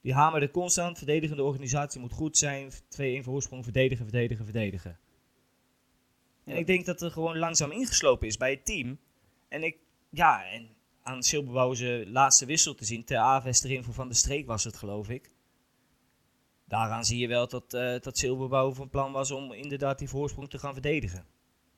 [0.00, 2.70] Die hamerde constant, verdedigende organisatie moet goed zijn.
[2.70, 4.98] 2-1 voorsprong, verdedigen, verdedigen, verdedigen.
[6.44, 8.98] En ik denk dat er gewoon langzaam ingeslopen is bij het team.
[9.48, 9.76] En ik,
[10.10, 10.68] ja, en
[11.02, 13.04] aan Silberbouw zijn laatste wissel te zien.
[13.04, 15.30] Ter Aves erin voor Van der Streek was het, geloof ik.
[16.64, 20.50] Daaraan zie je wel dat, eh dat Silberbouw van plan was om inderdaad die voorsprong
[20.50, 21.26] te gaan verdedigen.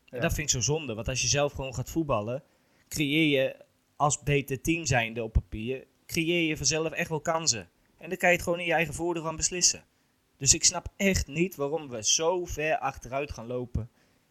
[0.04, 0.16] Ja.
[0.16, 2.42] En dat vind ik zo zonde, want als je zelf gewoon gaat voetballen,
[2.88, 3.64] creëer je
[3.96, 7.68] als beter team zijnde op papier, creëer je vanzelf echt wel kansen.
[7.98, 9.84] En dan kan je het gewoon in je eigen voordeel gaan beslissen.
[10.36, 13.90] Dus ik snap echt niet waarom we zo ver achteruit gaan lopen.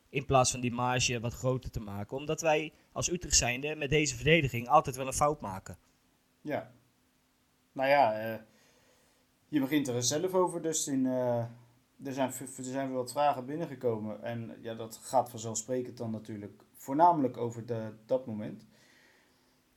[0.09, 2.17] In plaats van die marge wat groter te maken.
[2.17, 5.77] Omdat wij als Utrecht zijnde met deze verdediging altijd wel een fout maken.
[6.41, 6.71] Ja.
[7.71, 8.39] Nou ja, eh,
[9.47, 11.37] je begint er zelf over, dus in, eh,
[12.03, 14.23] er, zijn, er zijn wat vragen binnengekomen.
[14.23, 18.65] En ja, dat gaat vanzelfsprekend dan natuurlijk voornamelijk over de, dat moment.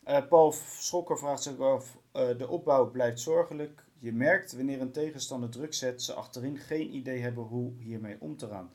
[0.02, 3.84] Eh, Paul Schokker vraagt zich af, eh, de opbouw blijft zorgelijk.
[3.98, 8.36] Je merkt wanneer een tegenstander druk zet, ze achterin geen idee hebben hoe hiermee om
[8.36, 8.70] te gaan.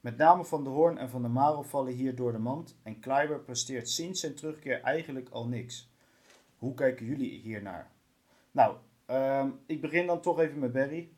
[0.00, 2.76] Met name Van de Hoorn en Van der Marel vallen hier door de mand.
[2.82, 5.92] En Kleiber presteert sinds zijn terugkeer eigenlijk al niks.
[6.58, 7.90] Hoe kijken jullie hiernaar?
[8.50, 8.76] Nou,
[9.08, 11.12] ehm, ik begin dan toch even met Barry.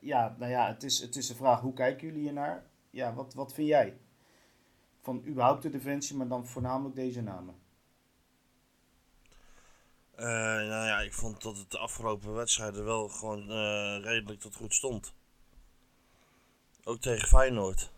[0.00, 2.66] Ja, nou ja, het is, het is de vraag, hoe kijken jullie hiernaar?
[2.90, 3.98] Ja, wat, wat vind jij?
[5.00, 7.54] Van überhaupt de defensie, maar dan voornamelijk deze namen.
[10.14, 14.56] Eh, nou ja, ik vond dat het de afgelopen wedstrijden wel gewoon eh, redelijk tot
[14.56, 15.14] goed stond.
[16.84, 17.90] Ook tegen Feyenoord.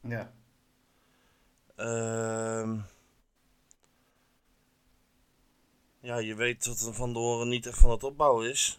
[0.00, 0.32] Ja,
[1.76, 2.78] Ehm
[6.06, 8.78] ja, je weet dat een Van de Horen niet echt van het opbouwen is.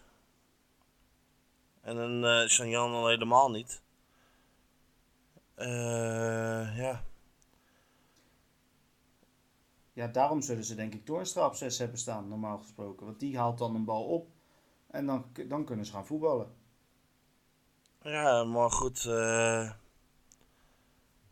[1.80, 3.82] En een eh Sanjan al helemaal niet.
[5.54, 7.04] Eh, ja.
[9.92, 13.06] ja, daarom zullen ze denk ik Toornstra op 6 hebben staan, normaal gesproken.
[13.06, 14.28] Want die haalt dan een bal op
[14.90, 16.54] en dan, dan kunnen ze gaan voetballen.
[18.02, 19.04] ja, maar goed.
[19.04, 19.70] eh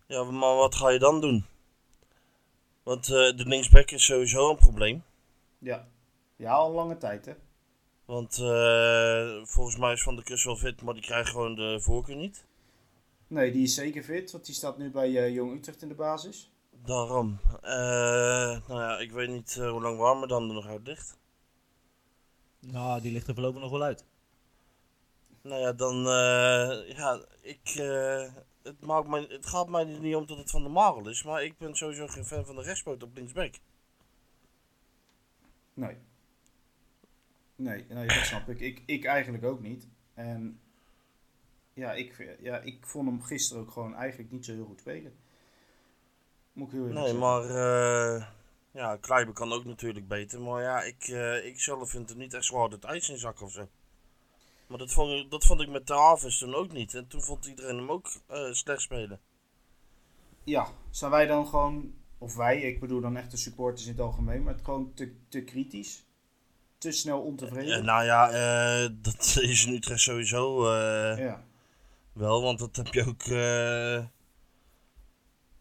[0.07, 1.47] ja, maar wat ga je dan doen?
[2.83, 5.05] Want de linksback is sowieso een probleem.
[5.59, 5.89] Ja,
[6.37, 7.33] ja al een lange tijd hè.
[8.05, 11.81] Want eh, volgens mij is Van der Kus wel fit, maar die krijgt gewoon de
[11.81, 12.47] voorkeur niet.
[13.27, 15.95] Nee, die is zeker fit, want die staat nu bij eh, Jong Utrecht in de
[15.95, 16.53] basis.
[16.85, 17.39] Daarom.
[17.63, 21.19] Eh, nou ja, ik weet niet hoe lang Warmer dan er nog uit ligt.
[22.61, 24.05] Nou, die ligt er voorlopig nog wel uit.
[25.43, 30.27] Nou ja, dan, eh, ja, ik, eh, het, maakt mij, het gaat mij niet om
[30.27, 33.03] dat het van de Marel is, maar ik ben sowieso geen fan van de rechtspoot
[33.03, 33.55] op linksback.
[35.77, 35.97] Nee.
[37.57, 38.61] Nee, nee, dat snap ik.
[38.61, 38.83] ik.
[38.87, 39.89] Ik eigenlijk ook niet.
[40.15, 40.61] En
[41.73, 45.17] ja ik, ja, ik vond hem gisteren ook gewoon eigenlijk niet zo heel goed spelen.
[46.53, 47.29] Moet ik heel eerlijk Nee, zeggen.
[47.29, 48.27] maar, eh
[48.71, 52.35] ja, Kleiber kan ook natuurlijk beter, maar ja, ik, eh, ik zelf vind het niet
[52.35, 53.69] echt zwaar het ijs in zak of zo.
[54.67, 56.95] Maar dat vond, ik- dat vond ik met de Aves toen ook niet.
[56.95, 59.21] En toen vond iedereen hem ook eh, slecht spelen.
[60.45, 61.95] Ja, zijn wij dan gewoon,
[62.27, 65.13] of wij, ik bedoel dan echt de supporters in het algemeen, maar het gewoon te,
[65.29, 66.05] te kritisch?
[66.79, 67.79] Te snel ontevreden?
[67.79, 71.45] Eh, nou ja, eh, dat is in Utrecht sowieso eh, ja.
[72.13, 73.25] wel, want dat heb je ook.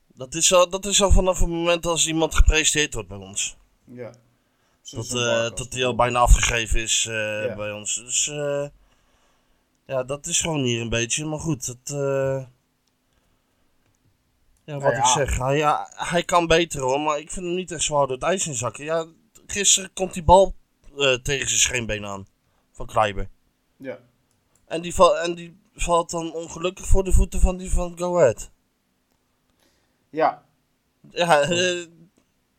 [0.08, 3.58] dat, is al, dat is al vanaf het moment als iemand gepresenteerd wordt bij ons.
[3.86, 4.12] ja.
[4.92, 7.56] Barkas dat die al bijna afgegeven is Ja.
[7.56, 7.96] bij ons.
[7.96, 8.26] Dus
[9.86, 11.26] ja, dat is gewoon hier een beetje.
[11.26, 11.90] Maar goed, dat,
[14.66, 17.56] ja, wat Nou ik zeg, hij, ja, hij kan beter hoor, maar ik vind hem
[17.56, 18.84] niet echt zwaar door het ijs in zakken.
[18.84, 19.06] Ja,
[19.48, 20.56] gisteren komt die bal
[20.98, 22.28] eh, tegen zijn scheenbeen aan
[22.72, 23.30] van Kleiber.
[23.78, 24.00] Ja.
[24.66, 28.52] En die, en die valt dan ongelukkig voor de voeten van die van Go Ahead.
[30.10, 30.44] Ja,
[31.10, 31.86] Ja, eh,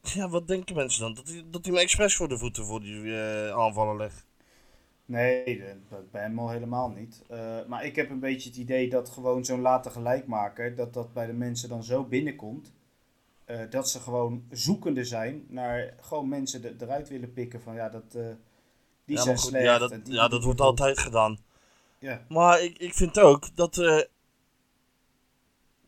[0.02, 1.14] ja, wat denken mensen dan?
[1.14, 4.26] Dat hij, dat hij hem expres voor de voeten voor die eh, aanvallen legt.
[5.06, 7.22] Nee, dat bij hem al helemaal niet.
[7.28, 11.12] Eh, maar ik heb een beetje het idee dat gewoon zo'n later gelijkmaker, dat dat
[11.12, 12.72] bij de mensen dan zo binnenkomt.
[13.44, 17.88] eh, dat ze gewoon zoekende zijn naar gewoon mensen er- eruit willen pikken van ja,
[17.88, 18.26] dat, eh,
[19.04, 19.64] die ja, zijn goed, slecht.
[19.64, 21.38] ja, dat, ja, dat wordt altijd gedaan.
[21.98, 23.76] Ja, Maar ik, ik vind ook dat,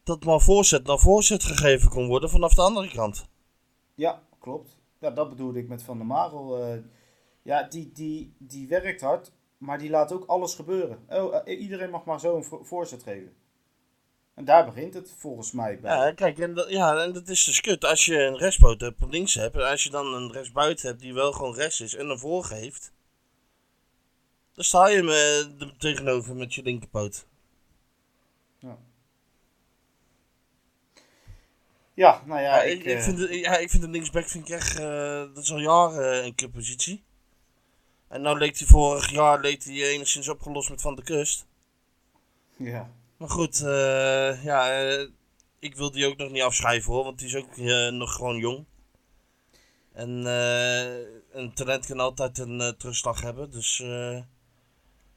[0.02, 3.28] dat maar voorzet naar voorzet gegeven kon worden vanaf de andere kant.
[3.94, 4.76] ja, klopt.
[4.98, 6.82] Ja, dat bedoelde ik met Van der Marel.
[7.42, 11.04] Ja, die, die, die werkt hard, maar die laat ook alles gebeuren.
[11.08, 13.36] Oh, eh, iedereen mag maar zo een vo- voorzet geven.
[14.34, 15.96] En daar begint het volgens mij bij.
[15.96, 17.84] Ja, kijk, en dat, ja, en dat is dus kut.
[17.84, 21.00] Als je een rechtspoot hebt op links hebt, en als je dan een rechtsbuiten hebt
[21.00, 22.92] die wel gewoon rechts is en een voorgeeft,
[24.54, 25.02] dan sta je
[25.58, 27.26] er tegenover met je linkerpoot.
[31.94, 34.28] Ja, nou ja, Ja, ik, ik, ik, eh, vind de, ja, ik vind de linksback
[34.28, 37.04] vind ik echt, eh, dat is al jaren een kutpositie.
[38.08, 41.46] En nou leek hij vorig jaar leek hij enigszins opgelost met Van der Kust.
[42.56, 42.90] ja.
[43.16, 45.08] Maar goed, eh, ja, eh,
[45.58, 48.36] ik wil die ook nog niet afschrijven hoor, want die is ook eh, nog gewoon
[48.36, 48.64] jong.
[49.92, 50.98] En eh,
[51.30, 54.22] een talent kan altijd een eh, terugslag hebben, dus eh,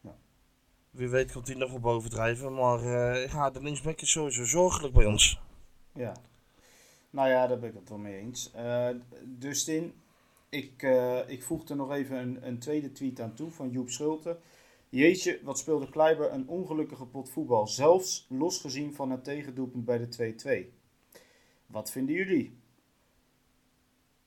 [0.02, 0.16] Ja.
[0.90, 2.54] wie weet komt hij nog wel bovendrijven.
[2.54, 5.40] Maar eh, ja, de linksback is sowieso zorgelijk bij ons.
[5.94, 6.14] Ja.
[7.10, 8.52] Nou ja, daar ben ik het wel mee eens.
[8.54, 8.90] Eh
[9.24, 10.01] Dustin,
[10.52, 13.90] ik, eh, ik voeg er nog even een, een tweede tweet aan toe van Joep
[13.90, 14.40] Schulte.
[14.90, 17.68] Jeetje, wat speelde Kleiber een ongelukkige pot voetbal.
[17.68, 20.74] Zelfs losgezien van het tegendoelpunt bij de 2-2.
[21.66, 22.58] Wat vinden jullie?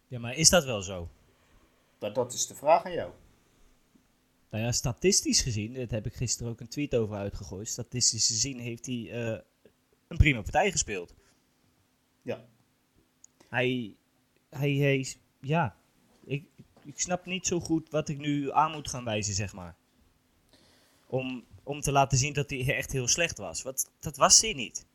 [0.06, 1.08] Ja, maar is dat wel zo?
[1.98, 3.12] Dat, dat is de vraag aan jou.
[4.50, 7.68] Nou ja, statistisch gezien, daar heb ik gisteren ook een tweet over uitgegooid.
[7.68, 9.40] Statistisch gezien heeft hij eh,
[10.08, 11.14] een prima partij gespeeld.
[12.22, 12.44] Ja.
[13.48, 13.96] Hij,
[14.48, 15.76] hij, hij ja,
[16.26, 16.44] ik,
[16.84, 19.76] ik snap niet zo goed wat ik nu aan moet gaan wijzen, zeg maar.
[21.06, 23.62] Om, om te laten zien dat hij echt heel slecht was.
[23.62, 24.86] Want dat was hij niet.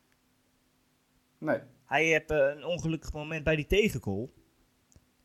[1.37, 1.59] Nee.
[1.85, 4.29] Hij heeft eh, een ongelukkig moment bij die tegengoal.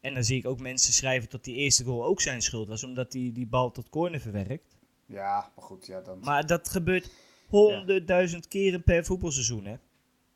[0.01, 2.85] En dan zie ik ook mensen schrijven dat die eerste goal ook zijn schuld was,
[2.85, 4.77] omdat hij die bal tot corner verwerkt.
[5.07, 6.19] Ja, maar goed, ja, dan...
[6.19, 7.11] Maar dat gebeurt
[7.49, 9.77] honderdduizend keren per voetbalseizoen, hè.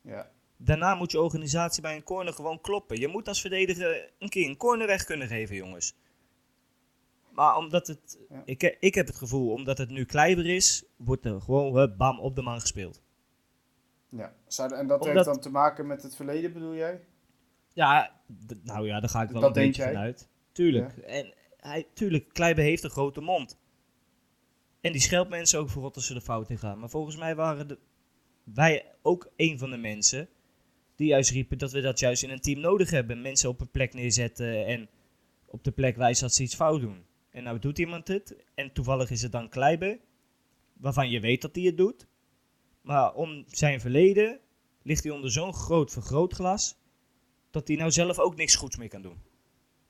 [0.01, 0.31] Ja.
[0.61, 2.99] Daarna moet je organisatie bij een corner gewoon kloppen.
[2.99, 5.95] Je moet als verdediger een keer een corner weg kunnen geven, jongens.
[7.31, 8.17] Maar omdat het...
[8.29, 8.41] Ja.
[8.45, 12.35] Ik, ik heb het gevoel, omdat het nu Kleiber is, wordt er gewoon bam op
[12.35, 13.01] de man gespeeld.
[14.09, 14.33] ja.
[14.47, 17.01] Zou, en dat Omdat- heeft dan te maken met het verleden, bedoel jij?
[17.73, 18.21] Ja,
[18.63, 19.91] nou ja, daar ga ik wel Dat een beetje jij?
[19.93, 20.27] vanuit.
[20.51, 20.97] Tuurlijk.
[20.97, 23.57] En hij, tuurlijk, Kleiber heeft een grote mond.
[24.81, 26.79] En die scheldt mensen ook voor wat als ze de fout in gaan.
[26.79, 27.77] Maar volgens mij waren de,
[28.43, 30.29] wij ook een van de mensen
[30.99, 33.21] die juist riepen dat we dat juist in een team nodig hebben.
[33.21, 34.89] Mensen op een plek neerzetten en
[35.45, 37.05] op de plek wijzen dat ze iets fout doen.
[37.29, 38.35] En nou doet iemand het.
[38.53, 39.99] En toevallig is het dan Kleiber,
[40.73, 42.07] waarvan je weet dat hij het doet.
[42.81, 44.39] Maar om zijn verleden
[44.81, 46.77] ligt hij onder zo'n groot vergrootglas
[47.51, 49.21] dat hij nou zelf ook niks goeds meer kan doen.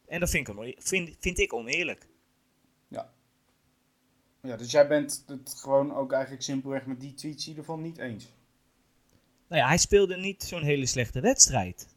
[0.06, 2.08] En dat vind ik, vind, vind ik oneerlijk.
[4.42, 7.98] Ja, dus jij bent het gewoon ook eigenlijk simpelweg met die tweets in ieder niet
[7.98, 8.34] eens.
[9.50, 11.88] Nou ja, hij speelde niet zo'n hele slechte wedstrijd.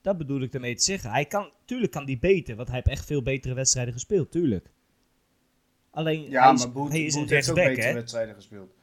[0.00, 1.10] Dat bedoel ik ermee te zeggen.
[1.10, 4.70] Hij kan, tuurlijk kan die beter, want hij heeft echt veel betere wedstrijden gespeeld, tuurlijk.
[5.90, 7.92] Alleen, Ja, hij is, maar Boet, hij is een heeft ook betere hè?
[7.92, 8.74] wedstrijden gespeeld.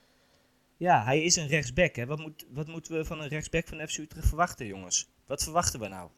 [0.77, 1.95] Ja, hij is een rechtsback.
[1.95, 2.05] Hè.
[2.05, 5.09] Wat, moet, wat moeten we van een rechtsback van FC Utrecht verwachten, jongens?
[5.25, 6.09] Wat verwachten we nou?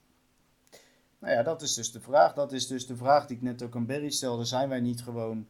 [1.20, 2.34] Nou ja, dat is dus de vraag.
[2.34, 4.46] Dat is dus de vraag die ik net ook aan Berry stelde.
[4.46, 5.48] Zijn wij niet gewoon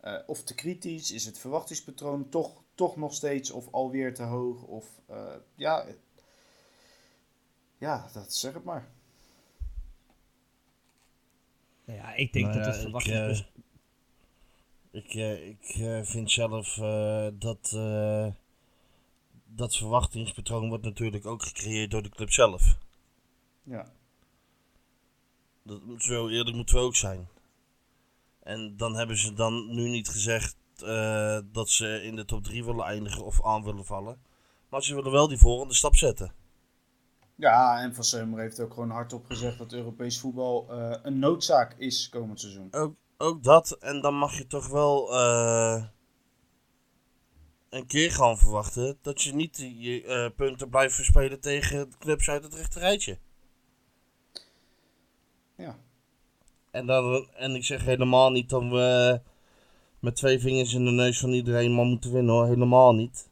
[0.00, 1.12] eh, of te kritisch?
[1.12, 4.62] Is het verwachtingspatroon toch, toch nog steeds of alweer te hoog?
[4.62, 5.86] Of eh, ja,
[7.78, 8.88] ja, dat zeg het maar.
[11.84, 13.50] Nou ja, ik denk Nou dat het ik, verwachtingspatroon...
[14.90, 18.26] Ik, eh, ik eh, vind zelf eh, dat eh,
[19.44, 22.76] dat verwachtingspatroon wordt natuurlijk ook gecreëerd door de club zelf.
[23.62, 23.92] Ja,
[25.62, 27.28] Dat, moet- zo eerlijk moeten we ook zijn.
[28.42, 32.64] En dan hebben ze dan nu niet gezegd eh, dat ze in de top 3
[32.64, 34.20] willen eindigen of aan willen vallen.
[34.68, 36.32] Maar ze willen wel die volgende stap zetten.
[37.34, 41.74] ja en Van Seumer heeft ook gewoon hardop gezegd dat Europees voetbal eh, een noodzaak
[41.78, 42.68] is komend seizoen.
[42.70, 43.70] Ook, ook dat.
[43.70, 45.84] En dan mag je toch wel eh,
[47.70, 52.54] een keer gaan verwachten dat je niet je punten blijft verspelen tegen clubs uit het
[52.54, 53.18] rechterrijtje.
[55.56, 55.76] Ja,
[56.70, 59.20] En, dan, en ik zeg helemaal niet dat we
[60.02, 62.46] met twee vingers in de neus van iedereen maar moeten winnen hoor.
[62.46, 63.30] Helemaal niet.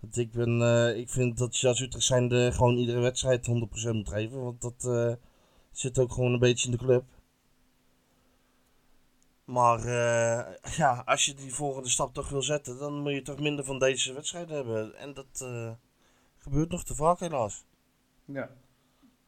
[0.00, 3.50] Want ik, ben, eh, ik vind dat je als Utrecht zijnde gewoon iedere wedstrijd 100%
[3.92, 4.42] moet geven.
[4.42, 5.12] Want dat eh,
[5.72, 7.04] zit ook gewoon een beetje in de club.
[9.44, 13.40] Maar eh, ja, als je die volgende stap toch wil zetten, dan moet je toch
[13.40, 14.94] minder van deze wedstrijden hebben.
[14.96, 15.72] En dat eh,
[16.36, 17.64] gebeurt nog te vaak helaas.
[18.24, 18.50] ja.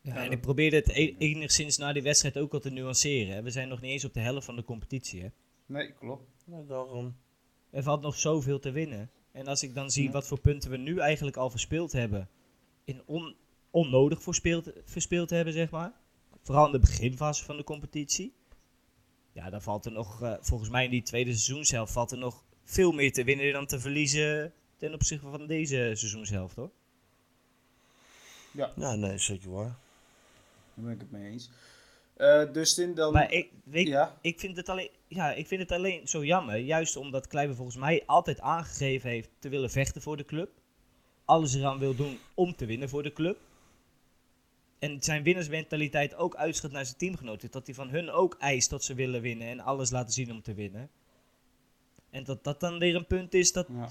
[0.02, 3.34] Ja, en ik probeerde het e- enigszins na die wedstrijd ook al te nuanceren.
[3.34, 3.42] Hè.
[3.42, 5.22] We zijn nog niet eens op de helft van de competitie.
[5.22, 5.28] Hè.
[5.70, 6.30] Nee, klopt.
[6.44, 7.16] Nou, daarom.
[7.70, 9.10] Er valt nog zoveel te winnen.
[9.32, 10.10] En als ik dan zie Ja.
[10.10, 12.28] wat voor punten we nu eigenlijk al verspeeld hebben.
[12.84, 13.34] In on,
[13.70, 15.92] onnodig verspeeld, verspeeld hebben, zeg maar.
[16.42, 18.34] Vooral in de beginfase van de competitie.
[19.32, 22.44] Ja, dan valt er nog, eh, volgens mij in die tweede seizoenshelft, valt er nog
[22.64, 26.70] veel meer te winnen dan te verliezen ten opzichte van deze seizoenshelft, hoor.
[28.52, 29.76] Ja, Ja, nee, zeker waar.
[30.74, 31.50] daar ben ik het mee eens.
[32.20, 33.12] Eh Dustin, dan...
[33.12, 36.56] Maar ik, weet, ja, ik, vind het alleen, ja, ik vind het alleen zo jammer.
[36.56, 40.50] Juist omdat Kleiber volgens mij altijd aangegeven heeft te willen vechten voor de club.
[41.24, 43.38] Alles eraan wil doen om te winnen voor de club.
[44.78, 47.50] En zijn winnersmentaliteit ook uitschat naar zijn teamgenoten.
[47.50, 50.42] Dat hij van hun ook eist dat ze willen winnen en alles laten zien om
[50.42, 50.90] te winnen.
[52.10, 53.88] En dat dat dan weer een punt is dat ja.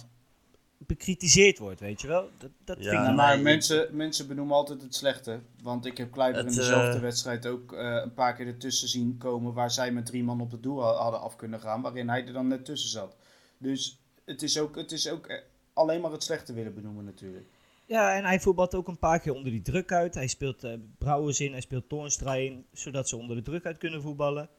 [0.87, 2.29] Bekritiseerd wordt, weet je wel.
[2.37, 5.39] Dat, dat Ja, vind ik maar mensen, mensen benoemen altijd het slechte.
[5.63, 9.17] Want ik heb Kleiber in dezelfde eh, wedstrijd ook eh, een paar keer ertussen zien
[9.17, 9.53] komen.
[9.53, 11.81] Waar zij met drie man op het doel ha- hadden af kunnen gaan.
[11.81, 13.15] Waarin hij er dan net tussen zat.
[13.57, 15.37] Dus het is ook, het is ook eh,
[15.73, 17.45] alleen maar het slechte willen benoemen natuurlijk.
[17.85, 20.13] Ja, en hij voetbalt ook een paar keer onder die druk uit.
[20.15, 23.77] Hij speelt eh Brouwers in, hij speelt Toornstra in, zodat ze onder de druk uit
[23.77, 24.49] kunnen voetballen.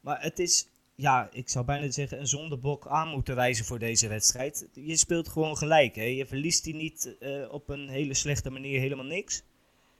[0.00, 4.08] Maar het is, ja, ik zou bijna zeggen, een zondebok aan moeten wijzen voor deze
[4.08, 4.68] wedstrijd.
[4.72, 6.02] Je speelt gewoon gelijk, hè.
[6.02, 9.42] Je verliest die niet eh, op een hele slechte manier helemaal niks.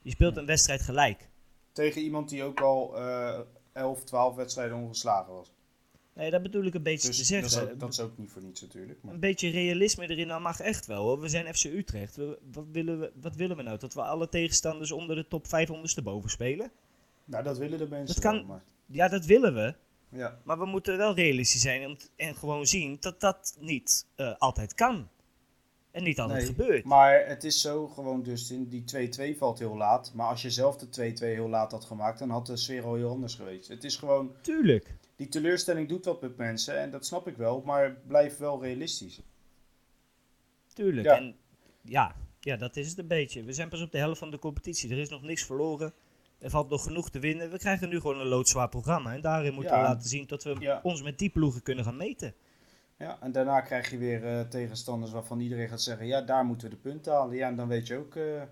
[0.02, 1.28] Je speelt een wedstrijd gelijk.
[1.72, 3.40] Tegen iemand die ook al eh
[3.72, 5.52] 11, 12 wedstrijden ongeslagen was.
[6.12, 7.72] Nee, dat bedoel ik een beetje Dus te dat, is zeggen.
[7.72, 8.98] ook, dat is ook niet voor niets natuurlijk.
[9.02, 11.20] Maar, Een beetje realisme erin, dat mag echt wel hoor.
[11.20, 12.16] We zijn FC Utrecht.
[12.16, 13.78] We, wat, willen we, wat willen we nou?
[13.78, 16.70] Dat we alle tegenstanders onder de top 5 ondersteboven spelen?
[17.24, 19.74] nou, dat willen de mensen Dat kan- wel, maar, Ja, dat willen we.
[20.08, 20.38] Ja.
[20.44, 25.08] Maar we moeten wel realistisch zijn en, gewoon zien dat dat niet eh, altijd kan.
[25.90, 26.84] En niet altijd Nee, gebeurt.
[26.84, 28.84] Maar het is zo gewoon, Dustin, die
[29.34, 30.12] 2-2 valt heel laat.
[30.14, 32.94] Maar als je zelf de 2-2 heel laat had gemaakt, dan had de sfeer al
[32.94, 33.68] heel anders geweest.
[33.68, 34.94] Het is gewoon, Tuurlijk.
[35.16, 39.20] die teleurstelling doet wat met mensen en dat snap ik wel, maar blijf wel realistisch.
[40.74, 41.06] Tuurlijk.
[41.06, 41.16] Ja.
[41.16, 41.36] En
[41.82, 43.42] ja, ja, dat is het een beetje.
[43.42, 44.90] We zijn pas op de helft van de competitie.
[44.90, 45.92] Er is nog niks verloren.
[46.38, 47.50] Er valt nog genoeg te winnen.
[47.50, 49.14] We krijgen nu gewoon een loodzwaar programma.
[49.14, 49.80] En daarin moeten Ja.
[49.82, 50.80] we laten zien dat we Ja.
[50.82, 52.34] ons met die ploegen kunnen gaan meten.
[52.98, 56.68] Ja, en daarna krijg je weer eh, tegenstanders waarvan iedereen gaat zeggen, ja, daar moeten
[56.68, 57.36] we de punten halen.
[57.36, 58.42] Ja, en dan weet je ook eh,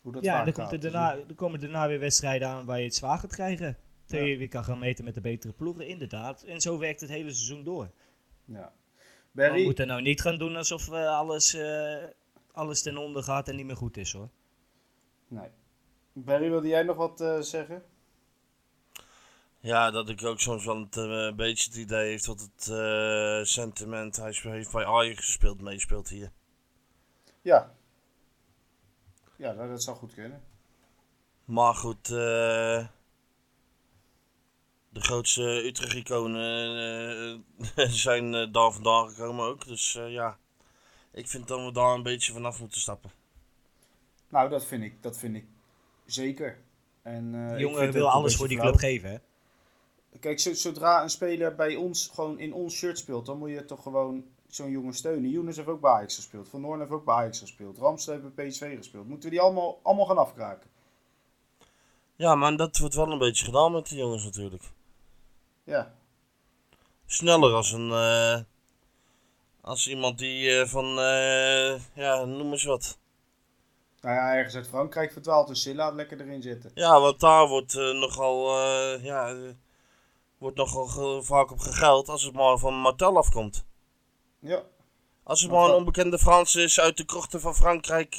[0.00, 0.84] hoe dat ja, en vaak dan, komt gaat.
[0.84, 3.76] er daarna, er komen daarna weer wedstrijden aan waar je het zwaar gaat krijgen.
[4.06, 4.26] Dat Ja.
[4.26, 6.42] je weer kan gaan meten met de betere ploegen, inderdaad.
[6.42, 7.90] En zo werkt het hele seizoen door.
[8.44, 8.54] Ja.
[8.54, 8.70] Maar
[9.32, 11.96] we Barry, moeten nou niet gaan doen alsof we alles, eh,
[12.52, 14.28] alles ten onder gaat en niet meer goed is hoor.
[15.28, 15.48] nee.
[16.12, 17.84] Barry, wilde jij nog wat eh, zeggen?
[19.60, 22.68] Ja, dat ik ook soms wel het, eh, een beetje het idee heeft dat het
[22.68, 26.32] eh, sentiment, hij heeft bij Ajax gespeeld, meespeelt hier.
[27.42, 27.74] Ja.
[29.36, 30.42] Ja, dat, dat zou goed kunnen.
[31.44, 32.88] Maar goed, de
[34.90, 37.44] grootste Utrecht-iconen
[38.06, 39.66] zijn daar vandaan gekomen ook.
[39.66, 40.38] Dus ja,
[41.12, 43.10] ik vind dat we daar een beetje vanaf moeten stappen.
[44.28, 45.46] Nou, dat vind ik, dat vind ik
[46.12, 46.58] zeker.
[47.02, 49.16] En, eh, jongen wil alles voor die club geven hè.
[50.20, 53.64] Kijk, zo- zodra een speler bij ons gewoon in ons shirt speelt, dan moet je
[53.64, 55.30] toch gewoon zo'n jongen steunen.
[55.30, 56.48] Younes heeft ook bij Ajax gespeeld.
[56.48, 57.78] Van Noorn heeft ook bij Ajax gespeeld.
[57.78, 59.08] Ramstel heeft bij PSV gespeeld.
[59.08, 60.70] Moeten we die allemaal, allemaal gaan afkraken?
[62.16, 64.62] Ja, maar dat wordt wel een beetje gedaan met die jongens natuurlijk.
[65.64, 65.94] Ja.
[67.06, 67.90] Sneller als een.
[67.90, 68.40] eh,
[69.60, 70.86] als iemand die eh, van.
[71.94, 72.98] ja, noem eens wat.
[74.02, 75.48] Nou ja, ergens uit Frankrijk verdwaald.
[75.48, 76.70] Dus Silla lekker erin zitten.
[76.74, 78.58] Ja, want daar wordt eh, nogal.
[78.58, 79.28] eh, ja.
[79.28, 79.36] eh,
[80.38, 83.64] wordt nogal vaak op gegeld als het maar van Martel afkomt.
[84.38, 84.62] Ja.
[85.22, 88.16] Als het maar een onbekende Frans is uit de krochten van Frankrijk.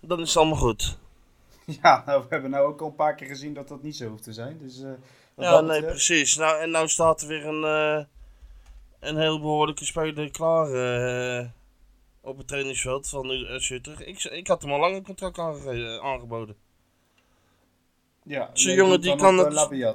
[0.00, 0.98] dan is het allemaal goed.
[1.82, 4.08] Ja, nou, we hebben nou ook al een paar keer gezien dat dat niet zo
[4.08, 4.58] hoeft te zijn.
[4.58, 4.78] Dus,
[5.36, 6.36] Ja, nee, betreft- precies.
[6.36, 7.62] Nou, en nou staat er weer een,
[9.00, 10.66] een heel behoorlijke speler klaar
[12.22, 14.00] op het trainingsveld van uh, Utrecht.
[14.06, 16.56] Ik, ik had hem al lang een contract aange- aangeboden.
[18.22, 19.92] Ja, Zo'n jongen die kan het- eh.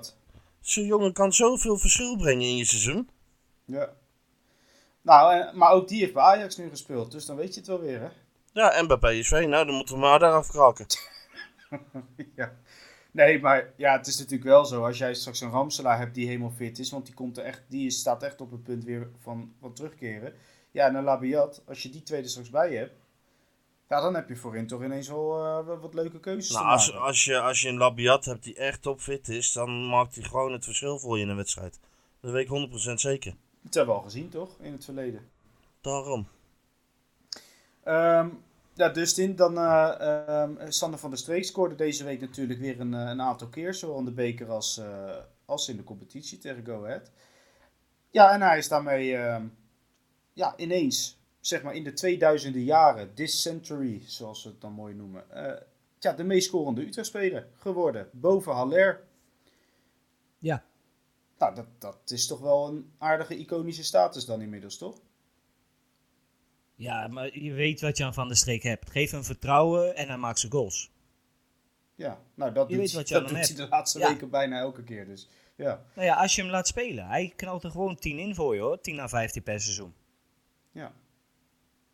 [0.62, 3.10] Zo'n jongen kan zoveel verschil brengen in je seizoen.
[3.66, 3.94] Ja.
[5.02, 7.12] Nou, en- maar ook die heeft bij Ajax nu gespeeld.
[7.12, 8.08] Dus dan weet je het wel weer, hè?
[8.54, 10.86] Ja, en bij PSV, nou, dan moeten we maar daar afkraken.
[12.36, 12.56] ja.
[13.12, 14.86] Nee, maar ja, het is natuurlijk wel zo.
[14.86, 17.62] Als jij straks een Ramselaar hebt die helemaal fit is, want die, komt er echt,
[17.68, 20.34] die staat echt op het punt weer van, van terugkeren.
[20.78, 22.94] Ja, en een Labiat, als je die tweede straks bij hebt,
[23.90, 26.88] ja, dan heb je voorin toch ineens wel eh, wat leuke keuzes Nou, te als,
[26.92, 27.06] maken.
[27.06, 30.52] als, je, als je een Labiat hebt die echt topfit is, dan maakt hij gewoon
[30.52, 31.80] het verschil voor je in een wedstrijd.
[32.20, 33.36] Dat weet ik 100% zeker.
[33.62, 34.58] Dat hebben we al gezien, toch?
[34.60, 35.30] In het verleden.
[35.82, 36.28] Daarom.
[37.84, 38.30] Ehm,
[38.74, 42.94] ja, Dustin, dan eh ehm, Sander van der Streek scoorde deze week natuurlijk weer een,
[42.94, 44.82] eh, een aantal keer, zowel in de beker als,
[45.46, 47.12] als in de competitie tegen Go Ahead.
[48.10, 49.46] Ja, en hij is daarmee ehm,
[50.38, 51.94] ja, ineens, zeg maar in de
[52.52, 55.62] 2000e jaren, this century, zoals we het dan mooi noemen, eh,
[56.00, 59.04] ja, de meest scorende Utrecht-speler geworden, boven Haller.
[60.40, 60.64] Ja.
[61.38, 65.00] Nou, dat, dat is toch wel een aardige iconische status dan inmiddels, toch?
[66.76, 68.92] Ja, maar je weet wat je aan Van der Streek hebt.
[68.92, 70.92] Geef hem vertrouwen en hij maakt zijn goals.
[71.96, 74.08] Ja, nou dat Je doet, weet wat je dat doet hij de laatste Ja.
[74.10, 75.06] weken bijna elke keer.
[75.06, 77.08] Dus ja, Nou ja, als je hem laat spelen.
[77.08, 78.82] Hij knalt er gewoon 10 in voor je hoor.
[78.82, 79.94] 10 à 15 per seizoen.
[80.78, 80.94] Ja.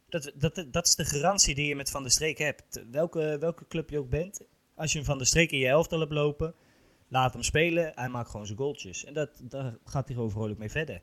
[0.10, 2.84] Dat, dat, dat is de garantie die je met Van der Streek hebt.
[2.92, 4.42] Welke, welke club je ook bent.
[4.76, 6.56] Als je hem Van der Streek in je elftal hebt lopen.
[7.08, 7.92] Laat hem spelen.
[7.96, 9.06] Hij maakt gewoon zijn goaltjes.
[9.06, 11.02] En dat, daar gaat hij gewoon vrolijk mee verder.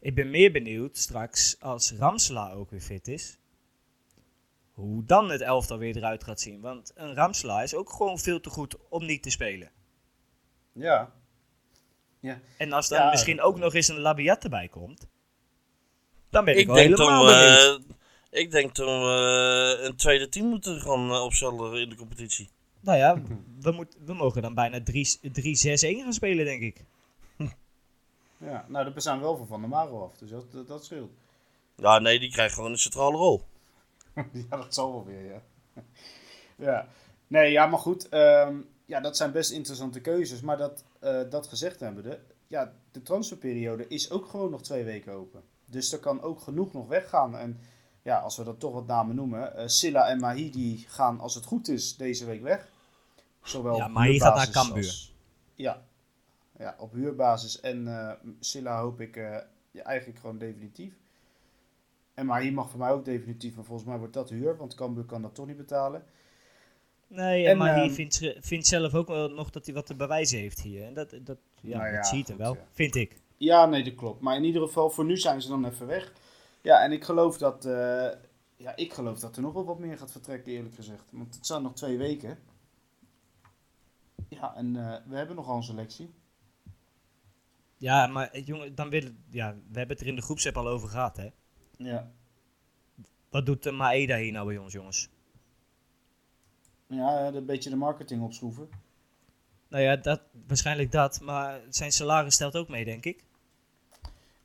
[0.00, 3.38] Ik ben meer benieuwd straks als Ramselaar ook weer fit is.
[4.72, 6.60] Hoe dan het elftal weer eruit gaat zien.
[6.60, 9.70] Want een Ramselaar is ook gewoon veel te goed om niet te spelen.
[10.72, 11.12] Ja.
[12.58, 15.08] En als dan Ja, misschien ook nog eens een Labiat erbij komt.
[16.36, 17.80] Dan ben ik, Ik wel denk, helemaal we,
[18.30, 22.48] ik denk dat we een tweede team moeten gaan eh, opstellen in de competitie.
[22.80, 23.22] Nou ja,
[23.60, 26.84] we, moet, we mogen dan bijna 3-6-1 gaan spelen, denk ik.
[28.48, 28.64] ja.
[28.68, 30.16] Nou, dat zijn wel van Van der Maro af.
[30.16, 31.10] Dus dat, dat, dat scheelt.
[31.76, 33.42] Ja, nee, die krijgt gewoon een centrale rol.
[34.50, 35.42] ja, dat zal wel weer, ja.
[36.66, 36.88] ja.
[37.26, 38.08] Nee, ja, maar goed.
[38.08, 40.40] ehm, ja, dat zijn best interessante keuzes.
[40.40, 45.12] Maar dat, eh, dat gezegd hebbende, ja, de transferperiode is ook gewoon nog twee weken
[45.12, 45.42] open.
[45.66, 47.36] Dus er kan ook genoeg nog weggaan.
[47.36, 47.60] En
[48.02, 49.56] ja, als we dat toch wat namen noemen.
[49.56, 52.68] eh Silla en Mahi die gaan, als het goed is, deze week weg.
[53.42, 54.76] Zowel Ja, op Mahi gaat naar Cambuur.
[54.84, 55.14] als-
[55.54, 55.82] Ja.
[56.58, 57.60] ja, op huurbasis.
[57.60, 59.36] En eh Silla hoop ik eh,
[59.70, 60.92] ja, eigenlijk gewoon definitief.
[62.14, 63.54] En Mahi mag voor mij ook definitief.
[63.54, 66.04] Maar volgens mij wordt dat huur, want Cambuur kan dat toch niet betalen.
[67.08, 69.94] Nee, En, maar hij ehm, vindt, vindt zelf ook wel nog dat hij wat te
[69.94, 70.84] bewijzen heeft hier.
[70.84, 72.66] En dat, dat, ja, Nou ja, dat ziet er goed, wel, ja.
[72.72, 73.16] vind ik.
[73.36, 74.20] Ja, nee, dat klopt.
[74.20, 76.12] Maar in ieder geval, voor nu zijn ze dan even weg.
[76.60, 78.08] Ja, en ik geloof dat, eh,
[78.56, 81.04] ja, ik geloof dat er nog wel wat meer gaat vertrekken, eerlijk gezegd.
[81.10, 82.38] Want het zijn nog twee weken.
[84.28, 86.14] Ja, en eh, we hebben nogal een selectie.
[87.76, 90.68] Ja, maar eh, jongen, dan willen, ja, we hebben het er in de groepsapp al
[90.68, 91.28] over gehad, hè.
[91.76, 92.10] Ja.
[93.30, 95.08] Wat doet de Maeda hier nou bij ons, jongens?
[96.86, 98.68] Ja, een beetje de marketing opschroeven.
[99.68, 103.24] Nou ja, dat, waarschijnlijk dat, maar zijn salaris stelt ook mee, denk ik.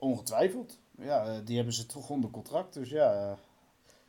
[0.02, 0.80] Ongetwijfeld.
[0.97, 2.74] Ja, eh, die hebben ze toch onder contract.
[2.74, 3.38] Dus ja, eh,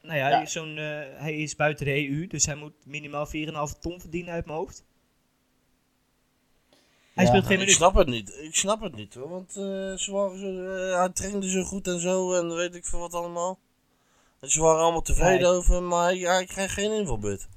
[0.03, 0.47] Nou ja, Ja.
[0.47, 0.85] Zo'n, eh,
[1.21, 4.85] hij is buiten de EU, dus hij moet minimaal 4,5 ton verdienen uit mijn hoofd.
[7.15, 7.75] Hij Ja, speelt geen ik minuut.
[7.75, 8.39] snap het niet.
[8.43, 9.29] Ik snap het niet hoor.
[9.29, 10.47] Want eh, ze waren zo,
[10.99, 13.59] hij trainde zo goed en zo en weet ik veel wat allemaal.
[14.41, 17.49] En ze waren allemaal tevreden over maar hij, hij krijgt geen invalbeurt.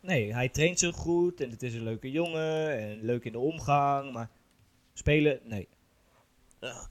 [0.00, 3.38] Nee, hij traint zo goed en het is een leuke jongen en leuk in de
[3.38, 4.30] omgang, maar
[4.94, 5.68] spelen, nee.
[6.60, 6.88] Ja.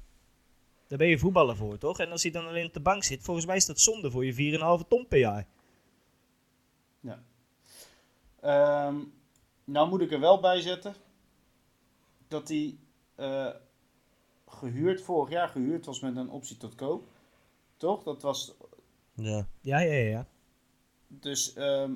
[0.88, 2.00] Daar ben je voetballer voor, toch?
[2.00, 4.26] En als hij dan alleen op de bank zit, volgens mij is dat zonde voor
[4.26, 4.34] je
[4.82, 5.48] 4,5 ton per jaar.
[8.42, 8.96] Ehm,
[9.64, 10.96] nou moet ik er wel bij zetten
[12.28, 12.78] dat hij
[13.16, 13.50] eh,
[14.48, 17.08] gehuurd, vorig jaar gehuurd was met een optie tot koop.
[17.78, 18.04] Toch?
[18.04, 18.54] Dat was.
[19.14, 19.48] Ja.
[19.62, 20.28] Ja, ja, ja, ja.
[21.08, 21.94] Dus ehm,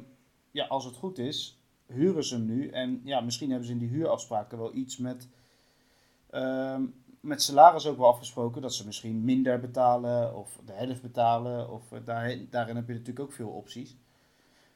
[0.52, 2.70] ja, als het goed is, huren ze hem nu.
[2.70, 5.28] En ja, misschien hebben ze in die huurafspraken wel iets met.
[6.30, 6.84] ehm,
[7.20, 8.62] met salaris ook wel afgesproken.
[8.62, 11.70] Dat ze misschien minder betalen of de helft betalen.
[11.72, 13.96] Of eh, daarin, daarin heb je natuurlijk ook veel opties.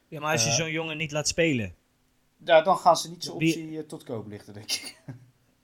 [0.08, 0.56] Ja, maar als je Eh.
[0.56, 1.74] zo'n jongen niet laat spelen.
[2.44, 5.02] Ja, dan gaan ze niet zo'n optie eh, tot koop lichten, denk ik.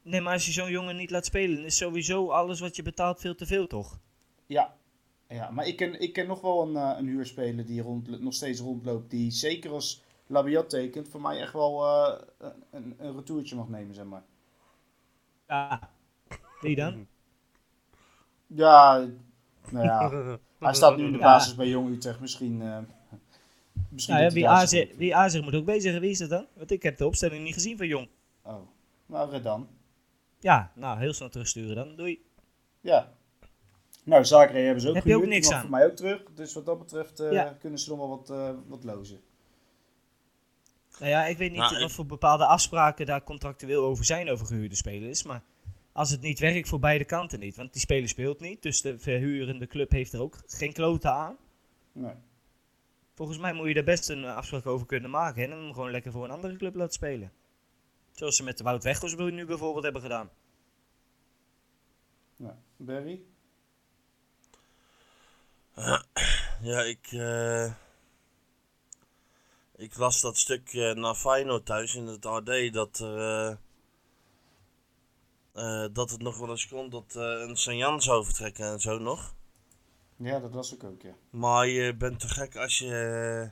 [0.03, 3.21] Nee, maar als je zo'n jongen niet laat spelen, is sowieso alles wat je betaalt
[3.21, 3.99] veel te veel, toch?
[4.47, 4.75] Ja,
[5.29, 8.35] ja maar ik ken, ik ken nog wel een, eh, een huurspeler die rond, nog
[8.35, 9.11] steeds rondloopt.
[9.11, 11.85] Die zeker als Labiat tekent, voor mij echt wel
[12.71, 14.23] een, een retourtje mag nemen, zeg maar.
[15.49, 15.91] Ja.
[16.61, 17.07] Wie dan?
[18.47, 19.07] Ja,
[19.71, 20.09] nou ja.
[20.59, 21.25] Hij staat nu in de Ja.
[21.25, 22.21] basis bij Jong Utrecht.
[22.21, 22.63] Misschien.
[22.63, 22.79] eh
[23.89, 24.89] misschien Nou ja, wie A, goed.
[24.97, 26.01] wie A zegt moet ook B zeggen.
[26.01, 26.47] Wie is dat dan?
[26.55, 28.09] Want ik heb de opstelling niet gezien van Jong.
[28.43, 28.57] Oh,
[29.07, 29.69] nou Redan.
[30.39, 31.97] Ja, nou, heel snel terugsturen dan.
[31.97, 32.23] Doei.
[32.81, 33.13] Ja.
[34.05, 35.43] Nou, Zagreb hebben ze ook Heb je ook gehuurd.
[35.43, 35.61] Die aan?
[35.61, 36.23] voor mij ook terug.
[36.35, 37.57] Dus wat dat betreft eh, Ja.
[37.61, 39.21] kunnen ze nog wel wat, eh, wat lozen.
[40.99, 44.47] Nou ja, ik weet niet Nou, ik- voor bepaalde afspraken daar contractueel over zijn over
[44.47, 45.23] gehuurde spelers.
[45.23, 45.43] Maar
[45.93, 47.57] als het niet werkt voor beide kanten niet.
[47.57, 48.63] Want die speler speelt niet.
[48.63, 51.37] Dus de verhurende club heeft er ook geen klote aan.
[51.93, 52.15] Nee.
[53.15, 55.43] Volgens mij moet je daar best een eh, afspraak over kunnen maken.
[55.43, 57.33] En hem gewoon lekker voor een andere club laten spelen.
[58.13, 60.31] Zoals ze met de Wout Weghorst nu bijvoorbeeld hebben gedaan.
[62.37, 62.59] Ja.
[62.77, 63.23] Barry?
[66.63, 67.73] Ja, ik, eh,
[69.77, 73.59] ik las dat stuk eh, naar Feyenoord thuis in het AD dat, er,
[75.53, 78.99] eh, dat het nog wel eens kon dat eh, een Sanjan zou vertrekken en zo
[78.99, 79.35] nog.
[80.17, 81.15] Ja, dat was ik ook, ja.
[81.31, 83.51] Maar je bent te gek als je,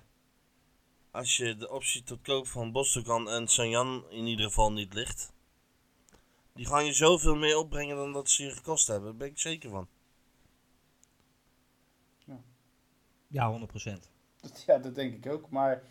[1.11, 5.33] als je de optie tot koop van Bostogan en Sanjan in ieder geval niet ligt.
[6.55, 9.39] Die gaan je zoveel meer opbrengen dan dat ze je gekost hebben, daar ben ik
[9.39, 9.89] zeker van.
[13.31, 14.11] Ja, 100%.
[14.41, 15.51] Dat- Ja, dat denk ik ook.
[15.51, 15.83] Maar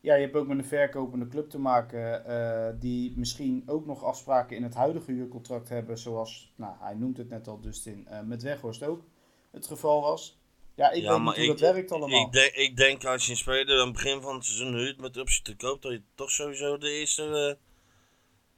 [0.00, 4.04] ja, je hebt ook met een verkopende club te maken eh, die misschien ook nog
[4.04, 5.98] afspraken in het huidige huurcontract hebben.
[5.98, 9.04] Zoals, nou, hij noemt het net al, Dustin, eh met Weghorst ook
[9.50, 10.38] het geval was.
[10.74, 12.26] Ja, ik Ja, weet maar niet hoe ik- dat werkt allemaal.
[12.26, 15.00] Ik denk, ik denk als je een speler aan het begin van het seizoen huurt
[15.00, 17.56] met de optie te koop, dat je toch sowieso de eerste,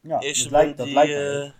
[0.02, 1.50] eh, ja, eerste dat lijkt, dat die, lijkt eh,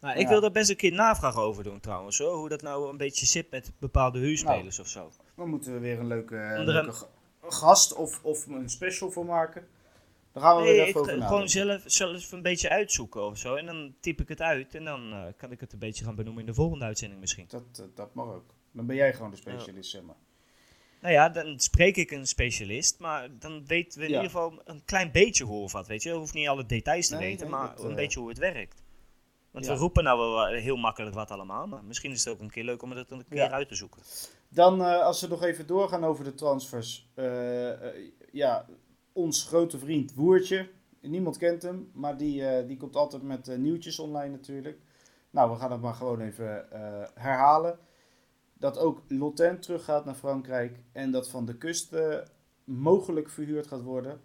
[0.00, 0.28] Nou, ik Ja.
[0.28, 2.18] wil daar best een keer navraag over doen trouwens.
[2.18, 2.34] Hoor.
[2.36, 5.10] Hoe dat nou een beetje zit met bepaalde huurspelers of zo.
[5.36, 6.92] Dan moeten we weer een leuke, leuke
[7.52, 9.68] gast of, of een special voor maken.
[10.32, 13.54] Daar gaan we Nee, weer even over gewoon zelf, zelf een beetje uitzoeken of zo.
[13.54, 16.14] En dan typ ik het uit en dan eh, kan ik het een beetje gaan
[16.14, 17.44] benoemen in de volgende uitzending misschien.
[17.48, 18.54] Dat, eh, dat mag ook.
[18.72, 20.16] Dan ben jij gewoon de specialist, zeg maar.
[21.00, 24.16] Nou ja, dan spreek ik een specialist, maar dan weten we in Ja.
[24.22, 26.08] ieder geval een klein beetje hoe of wat, weet je.
[26.08, 28.28] Je hoeft niet alle details te Nee, weten, nee, maar dat, een eh, beetje hoe
[28.28, 28.82] het werkt.
[29.50, 29.72] Want ja.
[29.72, 32.64] we roepen nou wel heel makkelijk wat allemaal, maar misschien is het ook een keer
[32.64, 34.02] leuk om het een keer uit te zoeken.
[34.52, 37.10] Dan, eh, als we nog even doorgaan over de transfers.
[37.14, 38.66] eh, eh, ja,
[39.12, 40.68] ons grote vriend Woertje.
[41.00, 44.78] Niemand kent hem, maar die, die komt altijd met nieuwtjes online natuurlijk.
[45.30, 46.66] Nou, we gaan het maar gewoon even
[47.14, 47.78] herhalen.
[48.54, 50.80] Dat ook Lotin teruggaat naar Frankrijk.
[50.92, 51.94] En dat Van de Kust
[52.64, 54.20] mogelijk verhuurd gaat worden.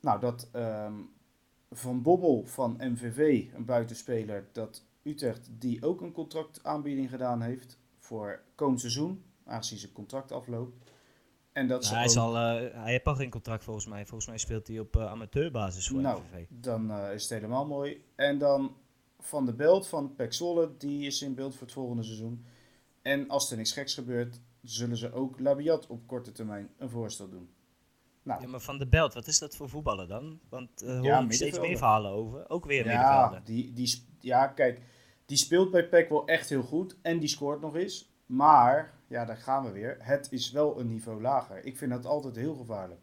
[0.00, 0.94] Nou, dat ehm,
[1.70, 7.78] Van Bommel van MVV, een buitenspeler, dat Utrecht die ook een contractaanbieding gedaan heeft
[8.12, 10.90] voor komend seizoen, aangezien zijn contract afloopt.
[11.52, 12.42] En dat Nou, hij, ook- zal, eh,
[12.82, 14.06] hij heeft al geen contract volgens mij.
[14.06, 16.44] Volgens mij speelt hij op eh, amateurbasis voor nou, MVV.
[16.48, 18.04] dan eh, is het helemaal mooi.
[18.16, 18.76] En dan
[19.18, 22.44] Van de Belt van Pek Zwolle, die is in beeld voor het volgende seizoen.
[23.02, 27.28] En als er niks geks gebeurt, zullen ze ook Labiat op korte termijn een voorstel
[27.28, 27.48] doen.
[28.22, 30.40] Nou, Ja, maar Van de Belt, wat is dat voor voetballen dan?
[30.48, 32.48] Want eh hoor Ja, ik steeds meer verhalen over.
[32.48, 33.44] Ook weer ja, middenvelder.
[33.44, 34.80] die, die, ja, kijk,
[35.32, 38.10] die speelt bij Pek wel echt heel goed en die scoort nog eens.
[38.26, 39.96] Maar, ja, daar gaan we weer.
[40.00, 41.64] Het is wel een niveau lager.
[41.64, 43.00] Ik vind dat altijd heel gevaarlijk.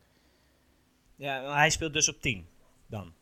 [1.16, 2.48] Ja, hij speelt dus op 10
[2.88, 3.14] dan.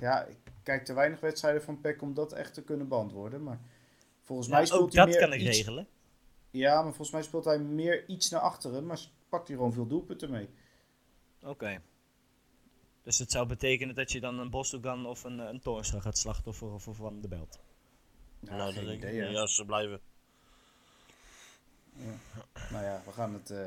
[0.00, 3.42] Ja, ik kijk te weinig wedstrijden van PEC om dat echt te kunnen beantwoorden.
[3.42, 3.60] Maar
[4.22, 5.86] volgens Ja, mij speelt ook hij dat meer kan ik iets- regelen.
[6.50, 9.86] Ja, maar volgens mij speelt hij meer iets naar achteren, maar pakt hij gewoon veel
[9.86, 10.48] doelpunten mee.
[11.42, 11.82] Oké.
[13.02, 16.18] Dus het zou betekenen dat je dan een Bosdogan of een, eh, een Toornstra gaat
[16.18, 17.60] slachtofferen voor Van de Belt.
[18.40, 19.40] Ja, nou, geen dat denk idee, ik hè.
[19.40, 20.00] als ze blijven.
[22.70, 23.66] Nou ja, we gaan het, eh,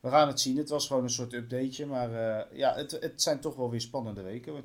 [0.00, 0.56] we gaan het zien.
[0.56, 3.80] Het was gewoon een soort updateje, maar eh, ja, het, het zijn toch wel weer
[3.80, 4.54] spannende weken.
[4.54, 4.62] We-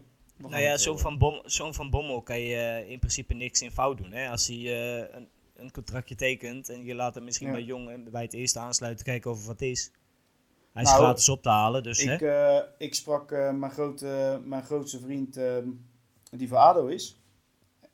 [0.48, 3.62] Nou ja, het, zo'n van, Bom, zo'n van Bommel kan je eh, in principe niks
[3.62, 4.12] in fout doen.
[4.12, 4.30] Hè?
[4.30, 7.54] Als hij eh, een, een contractje tekent en je laat hem misschien Ja.
[7.54, 9.92] bij Jong en bij het eerste aansluiten kijken of er wat is.
[10.74, 12.14] Hij is Nou, gratis op te halen, dus hè?
[12.14, 15.68] Ik, eh, ik sprak eh, mijn, grote, mijn grootste vriend, ehm,
[16.32, 17.19] die van ADO is.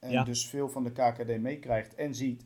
[0.05, 0.23] En Ja.
[0.23, 2.45] dus veel van de KKD meekrijgt en ziet.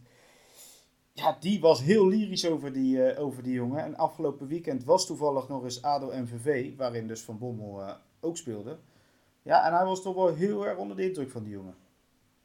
[1.14, 3.84] ja, die was heel lyrisch over die, eh, over die jongen.
[3.84, 8.38] En afgelopen weekend was toevallig nog eens ADO MVV, waarin dus Van Bommel eh, ook
[8.38, 8.78] speelde.
[9.42, 11.76] Ja, en hij was toch wel heel erg onder de indruk van die jongen.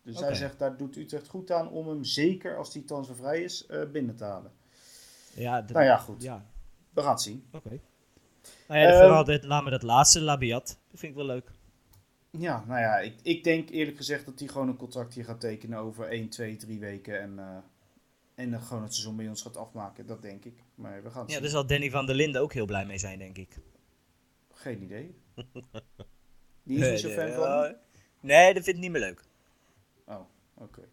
[0.03, 3.67] Dus hij zegt, daar doet Utrecht goed aan om hem zeker, als hij transfervrij is,
[3.67, 4.53] eh, binnen te halen.
[5.35, 6.23] Ja, de- Nou ja, goed.
[6.23, 6.45] Ja,
[6.91, 7.45] We gaan het zien.
[7.53, 7.81] oké.
[8.69, 10.67] Nou ja, Ehm, vooral dit, laat me dat laatste, Labiat.
[10.91, 11.51] Dat vind ik wel leuk.
[12.39, 15.41] Ja, nou ja, ik, ik denk eerlijk gezegd dat hij gewoon een contract hier gaat
[15.41, 17.21] tekenen over 1, 2, 3 weken.
[17.21, 17.57] En, eh,
[18.35, 20.07] en dan gewoon het seizoen bij ons gaat afmaken.
[20.07, 20.55] Dat denk ik.
[20.75, 21.43] Maar we gaan het Ja, zien.
[21.43, 23.49] daar zal Danny van der Linden ook heel blij mee zijn, denk ik.
[24.53, 25.15] Geen idee.
[26.63, 27.77] Die is niet zo fan van hem?
[28.21, 29.25] Nee, dat vind ik niet meer leuk.
[30.07, 30.21] Oh,
[30.55, 30.81] oké.
[30.81, 30.89] Nee,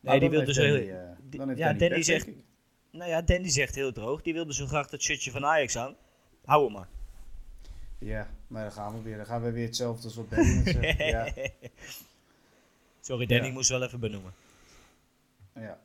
[0.00, 0.74] Nou, die wil dus heel...
[0.74, 2.28] Eh, dan heeft ja, Danny zegt-.
[2.90, 4.22] Nou ja, Danny zegt heel droog.
[4.22, 5.96] Die wilde zo graag dat shirtje van Ajax aan.
[6.44, 6.88] Hou hem maar.
[8.00, 9.16] Ja, maar dan gaan we weer.
[9.16, 10.98] Dan gaan we weer hetzelfde als wat Danny zegt.
[11.14, 11.32] Ja,
[13.00, 13.52] Sorry, Danny, Ja.
[13.52, 14.32] moest wel even benoemen.
[15.54, 15.78] ja.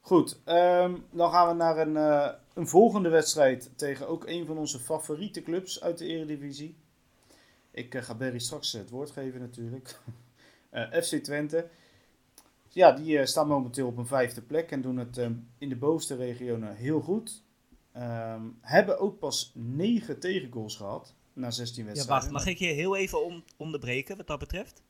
[0.00, 4.58] Goed, ehm, dan gaan we naar een, eh, een volgende wedstrijd tegen ook een van
[4.58, 6.76] onze favoriete clubs uit de Eredivisie.
[7.70, 9.94] Ik eh, ga Berry straks het woord geven natuurlijk.
[10.70, 11.68] Eh, FC Twente.
[12.68, 16.16] Ja, die staan momenteel op een vijfde plek en doen het ehm, in de bovenste
[16.16, 17.42] regionen heel goed.
[17.92, 22.22] Ehm, hebben ook pas negen tegengoals gehad na 16 Ja, wedstrijden.
[22.22, 24.82] wacht, mag ik je heel even om, onderbreken wat dat betreft?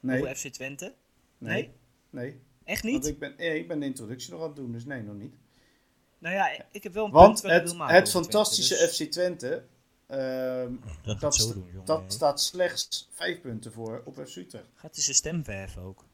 [0.00, 0.94] Nee, Over FC Twente?
[1.38, 1.70] nee, Nee?
[2.10, 2.40] nee.
[2.64, 3.06] Echt Want niet?
[3.06, 5.34] ik ben, eh, ik ben de introductie nog aan het doen, dus nee, nog niet.
[6.18, 8.30] Nou ja, ik heb wel een Want punt wat ik het, wil maken het Twente,
[8.30, 9.64] fantastische dus FC Twente,
[10.06, 10.72] ehm,
[11.02, 11.20] dat,
[11.54, 11.84] doen, jongen.
[11.86, 14.66] dat staat slechts vijf punten voor op FC Utrecht.
[14.74, 16.04] Gaat hij zijn stem verven ook?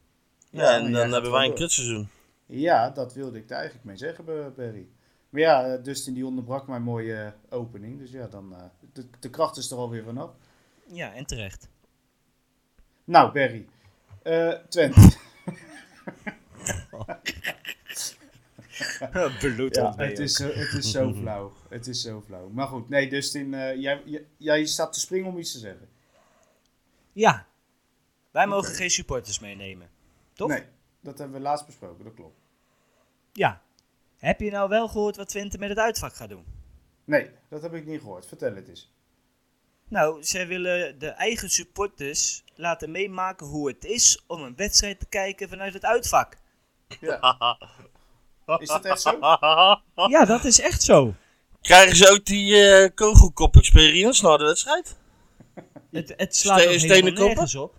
[0.51, 2.09] Ja, en dan gaat hebben wij een kutseizoen.
[2.47, 4.87] Ja, dat wilde ik er eigenlijk mee zeggen, Be- Berry.
[5.35, 7.99] Maar ja, eh, Dustin die onderbrak mijn mooie eh, opening.
[7.99, 8.62] Dus ja, dan, eh,
[8.93, 10.30] de, de kracht is er alweer vanaf.
[10.87, 11.68] Ja, en terecht.
[13.05, 13.68] Nou, Berry.
[14.22, 15.01] Eh, Twente.
[19.41, 21.53] Bloed Ja, het, is, het is zo flauw.
[21.68, 22.49] Het is zo flauw.
[22.49, 25.89] Maar goed, nee, Dustin, eh, jij, jij, jij staat te springen om iets te zeggen.
[27.12, 27.47] Ja.
[28.30, 29.91] Wij mogen geen supporters meenemen.
[30.32, 30.49] Toch?
[30.49, 30.64] Nee,
[31.01, 32.39] dat hebben we laatst besproken, dat klopt.
[33.32, 33.62] Ja.
[34.25, 36.45] Heb je nou wel gehoord wat Twente met het uitvak gaat doen?
[37.05, 38.27] Nee, dat heb ik niet gehoord.
[38.27, 38.93] Vertel het eens.
[39.89, 45.07] Nou, zij willen de eigen supporters laten meemaken hoe het is om een wedstrijd te
[45.07, 46.37] kijken vanuit het uitvak.
[47.01, 47.37] Ja.
[48.59, 49.18] Is dat echt zo?
[49.95, 51.14] Ja, dat is echt zo.
[51.61, 54.97] Krijgen ze ook die eh kogelkop experience na de wedstrijd?
[55.91, 57.75] Het, het slaat Ste- ook stenen helemaal nergens op.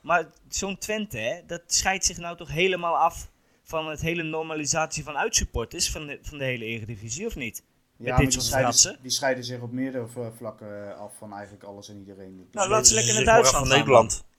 [0.00, 3.30] Maar zo'n Twente, hè, dat scheidt zich nou toch helemaal af
[3.64, 7.62] van het hele normalisatie van uitsupporters van de, van de hele Eredivisie, of niet?
[7.96, 10.06] Ja, dit maar die soort scheiden, die scheiden zich op meerdere
[10.36, 12.48] vlakken eh, af van eigenlijk alles en iedereen.
[12.52, 14.24] Nou, laat ze Dus lekker naar maar Duitsland van gaan, Nederland.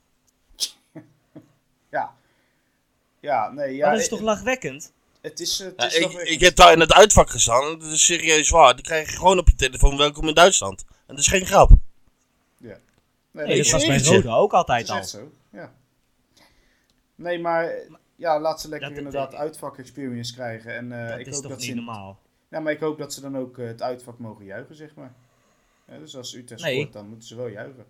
[1.90, 2.16] Ja.
[3.20, 3.90] Ja, nee, ja.
[3.92, 4.94] dat is toch lachwekkend?
[5.22, 7.80] Het is, eh, het Ja, is ik, heb daar in het uitvak gestaan.
[7.80, 8.76] Dat is serieus waar.
[8.76, 9.98] Die krijg je gewoon op je telefoon.
[9.98, 10.86] Welkom in Duitsland.
[10.90, 11.72] En dat is geen grap.
[12.58, 12.68] Ja.
[12.68, 12.80] Nee,
[13.32, 14.04] dat dat is was bij.
[14.04, 14.98] Roda ook altijd is al.
[14.98, 15.74] echt zo, ja.
[17.16, 20.76] Nee, maar eh, ja, laat ze lekker Dat- inderdaad dat- uitvak experience krijgen.
[20.76, 21.76] En eh, Dat ik is hoop toch dat niet ze...
[21.76, 22.20] normaal?
[22.50, 25.14] Ja, maar ik hoop dat ze dan ook eh, het uitvak mogen juichen, zeg maar.
[25.88, 26.76] Ja, dus als Utrecht Nee.
[26.80, 27.86] scoort, dan moeten ze wel juichen.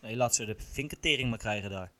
[0.00, 1.90] Nee, laat ze de vinketering maar krijgen daar.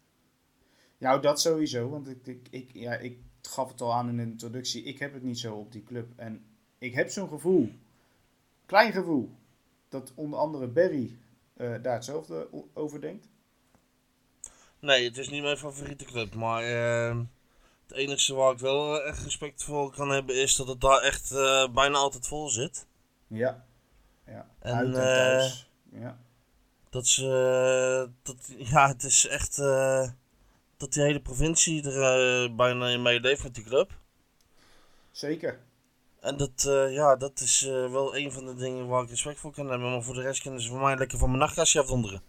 [0.99, 1.89] Ja, dat sowieso.
[1.89, 4.83] Want ik, ik, ik, ja, ik gaf het al aan in de introductie.
[4.83, 6.07] Ik heb het niet zo op die club.
[6.17, 6.45] En
[6.79, 7.71] ik heb zo'n gevoel,
[8.67, 9.31] klein gevoel,
[9.89, 11.17] dat onder andere Barry
[11.57, 13.29] eh, daar hetzelfde over denkt.
[14.85, 16.35] Nee, het is niet mijn favoriete club.
[16.35, 17.17] Maar eh,
[17.87, 21.01] het enige waar ik wel eh, echt respect voor kan hebben is dat het daar
[21.01, 22.87] echt eh, bijna altijd vol zit.
[23.27, 23.65] Ja.
[24.27, 24.47] ja.
[24.59, 25.71] En, Uit en eh, thuis.
[25.91, 26.19] Ja.
[26.91, 29.57] Dat is, eh, dat, ja, het is echt
[30.77, 33.99] dat die hele provincie er bijna in meeleeft met die club.
[35.11, 35.59] Zeker.
[36.21, 39.69] En dat, ja, dat is wel een van de dingen waar ik respect voor kan
[39.69, 39.91] hebben.
[39.91, 42.23] Maar voor de rest kunnen ze voor mij lekker van mijn nachtkastje afdonderen.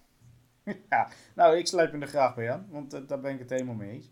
[0.90, 1.10] Ja.
[1.36, 2.68] Nou, ik sluit me er graag bij aan.
[2.70, 4.12] Want eh, daar ben ik het helemaal mee eens.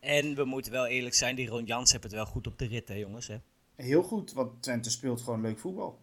[0.00, 2.66] En we moeten wel eerlijk zijn, die Ron Jans heeft het wel goed op de
[2.66, 3.26] rit, hè jongens.
[3.26, 3.36] Hè?
[3.74, 5.98] Heel goed, want Twente speelt gewoon leuk voetbal.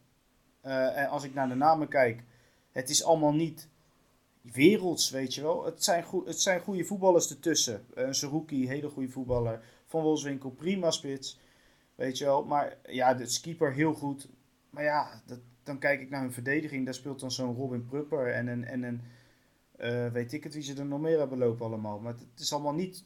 [0.61, 2.23] Eh, en als ik naar de namen kijk,
[2.71, 3.67] het is allemaal niet
[4.41, 5.65] werelds, weet je wel.
[5.65, 7.85] Het zijn, goe- het zijn goede voetballers ertussen.
[7.97, 9.63] Uh, Saruki, hele goede voetballer.
[9.85, 11.39] Van Wolfswinkel, prima spits.
[11.95, 12.45] Weet je wel.
[12.45, 14.27] Maar ja, de keeper heel goed.
[14.69, 16.85] Maar ja, dat, dan kijk ik naar hun verdediging.
[16.85, 18.65] Daar speelt dan zo'n Robin Prupper en een...
[18.65, 19.01] En een
[19.81, 21.99] eh, weet ik het wie ze er nog meer hebben lopen allemaal.
[21.99, 23.05] Maar het, is allemaal niet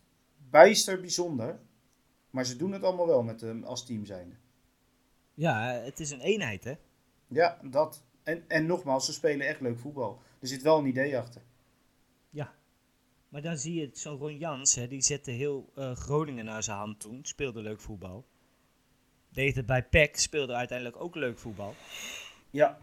[0.50, 1.60] bijster bijzonder.
[2.30, 4.36] Maar ze doen het allemaal wel met hem als team zijnde.
[5.34, 6.74] Ja, het is een eenheid, hè?
[7.28, 8.04] Ja, dat.
[8.24, 10.22] En, en nogmaals, ze spelen echt leuk voetbal.
[10.40, 11.42] Er zit wel een idee achter.
[12.30, 12.54] Ja.
[13.30, 16.78] Maar dan zie je zo'n Ron Jans, hè, die zette heel eh, Groningen naar zijn
[16.78, 17.20] hand toen.
[17.26, 18.26] Speelde leuk voetbal.
[19.30, 21.74] Deed het bij PEC, speelde uiteindelijk ook leuk voetbal.
[22.50, 22.80] Ja,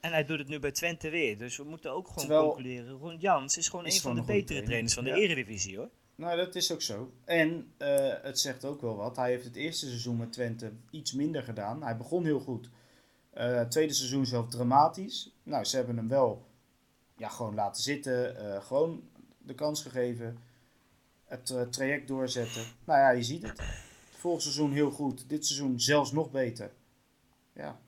[0.00, 1.38] En hij doet het nu bij Twente weer.
[1.38, 2.98] Dus we moeten ook gewoon Terwijl- concluderen.
[2.98, 4.66] Ron Jans is gewoon Is een van de betere trainer.
[4.66, 5.16] trainers van de Ja.
[5.16, 5.90] Eredivisie hoor.
[6.14, 7.12] nou dat is ook zo.
[7.24, 9.16] En eh, het zegt ook wel wat.
[9.16, 11.82] Hij heeft het eerste seizoen met Twente iets minder gedaan.
[11.82, 12.68] Hij begon heel goed.
[13.30, 15.32] Het tweede seizoen zelf dramatisch.
[15.42, 16.46] Nou, ze hebben hem wel
[17.16, 18.36] ja, gewoon laten zitten.
[18.54, 20.38] eh, gewoon de kans gegeven.
[21.24, 22.62] Het traject doorzetten.
[22.84, 23.60] Nou ja, je ziet het.
[24.10, 25.28] Vorig seizoen heel goed.
[25.28, 26.72] Dit seizoen zelfs nog beter.
[27.52, 27.80] Ja,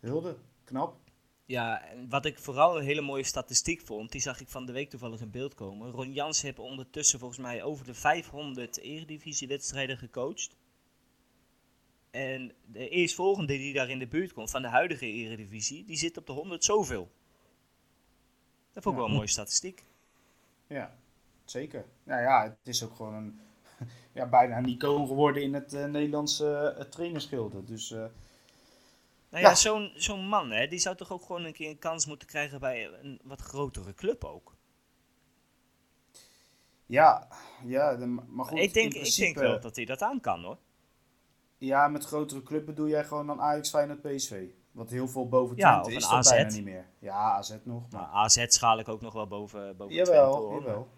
[0.00, 0.36] hulde.
[0.64, 0.96] Knap.
[1.52, 4.72] Ja, en wat ik vooral een hele mooie statistiek vond, die zag ik van de
[4.72, 5.90] week toevallig in beeld komen.
[5.90, 10.56] Ron Jans heeft ondertussen volgens mij over de 500 Eredivisie-wedstrijden gecoacht.
[12.10, 16.16] En de eerstvolgende die daar in de buurt komt van de huidige Eredivisie, die zit
[16.16, 17.10] op de 100 zoveel.
[18.72, 18.96] Dat vond ik Ja.
[18.96, 19.84] wel een mooie statistiek.
[20.66, 20.96] Ja,
[21.44, 21.84] zeker.
[22.04, 23.40] Nou ja, het is ook gewoon een,
[24.18, 26.76] ja, bijna een icoon geworden in het eh, Nederlandse
[27.32, 27.66] uh.
[27.66, 28.04] Dus eh,
[29.32, 29.54] Nou ja, Ja.
[29.56, 32.60] zo'n zo'n man, hè, die zou toch ook gewoon een keer een kans moeten krijgen
[32.60, 34.54] bij een wat grotere club ook.
[36.86, 37.28] ja,
[37.64, 38.58] ja de- maar goed.
[38.58, 40.58] ik, denk, in ik denk principe- wel dat hij dat aan kan hoor.
[41.58, 44.44] Ja, met grotere club bedoel jij gewoon dan Ajax, Feyenoord, PSV.
[44.72, 46.30] Wat heel veel boven Ja, is een dat AZ.
[46.30, 46.86] bijna niet meer.
[46.98, 47.90] Ja, AZ nog.
[47.90, 48.12] Nou, Maar...
[48.12, 50.60] AZ schaal ik ook nog wel boven, boven jawel, Twente, hoor.
[50.62, 50.88] jawel.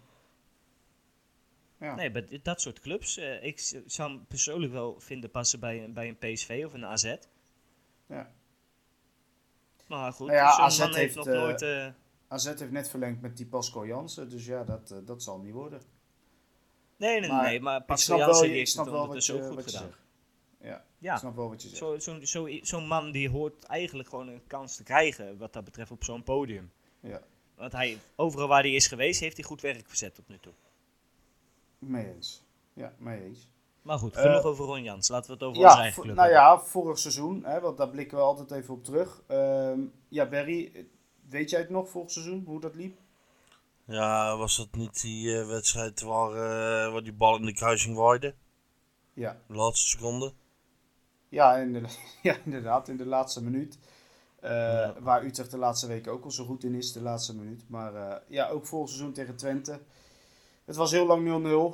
[1.79, 1.95] Ja.
[1.95, 3.17] Nee, dit- dat soort clubs.
[3.17, 7.15] eh, ik zou hem persoonlijk wel vinden passen bij, bij een PSV of een AZ.
[8.07, 8.31] Ja.
[9.87, 11.93] Maar goed, Nou ja, AZ heeft, heeft, nog eh, nooit...
[12.27, 14.29] AZ heeft net verlengd met die Pascal Jansen.
[14.29, 15.81] Dus ja, dat, eh, dat zal niet worden.
[16.97, 19.81] nee, nee, maar nee, maar Pascal Jansen heeft snap het ondertussen ook goed gedaan.
[19.81, 19.99] zegt.
[20.61, 22.03] Ja, Ja, ik snap wel wat je zegt.
[22.03, 25.91] zo'n zo, zo, man die hoort eigenlijk gewoon een kans te krijgen wat dat betreft
[25.91, 26.71] op zo'n podium.
[26.99, 27.21] Ja,
[27.55, 30.53] Want hij, overal waar hij is geweest, heeft hij goed werk verzet tot nu toe.
[31.79, 32.43] mee eens.
[32.73, 33.47] Ja, mee eens.
[33.85, 35.07] Maar goed, Eh, genoeg over Ron Jans.
[35.09, 36.47] Laten we het over onze Ja, eigen vo- club nou hebben.
[36.47, 39.21] ja, vorig seizoen, hè, want daar blikken we altijd even op terug.
[39.27, 40.83] Ehm, ja, Barry, eh,
[41.29, 42.97] weet jij het nog, vorig seizoen, hoe dat liep?
[43.85, 47.95] Ja, was dat niet die eh, wedstrijd waar, eh, waar die bal in de kruising
[47.97, 48.33] waaide?
[49.13, 50.33] Ja, De laatste seconde.
[51.29, 51.95] ja, in de-
[52.29, 53.77] ja inderdaad, in de laatste minuut.
[54.39, 54.93] Eh, Ja.
[54.99, 57.63] Waar Utrecht de laatste weken ook al zo goed in is, de laatste minuut.
[57.69, 59.79] Maar eh, ja, ook vorig seizoen tegen Twente.
[60.65, 61.23] Het was heel lang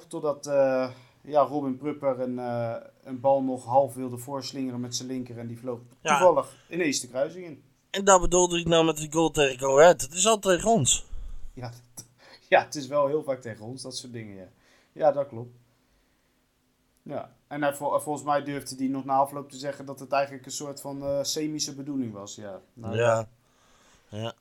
[0.03, 0.89] 0-0, totdat eh,
[1.23, 5.37] ja, Robin Prupper een, eh, een bal nog half wilde voorslingeren met zijn linker.
[5.37, 6.17] En die vloog Ja.
[6.17, 7.63] toevallig ineens de kruising in.
[7.89, 10.01] En daar bedoelde ik nou met die goal tegen Go Ahead.
[10.01, 11.05] Het is altijd tegen ons.
[11.53, 12.05] Ja, dat-
[12.49, 14.47] ja, het is wel heel vaak tegen ons, dat soort dingen, ja.
[14.91, 15.55] Ja, dat klopt.
[17.03, 20.11] Ja, en hij, vol- volgens mij durfde hij nog na afloop te zeggen dat het
[20.11, 22.61] eigenlijk een soort van eh semische bedoeling was, ja.
[22.73, 23.27] Nou, ja.
[24.09, 24.33] Ja.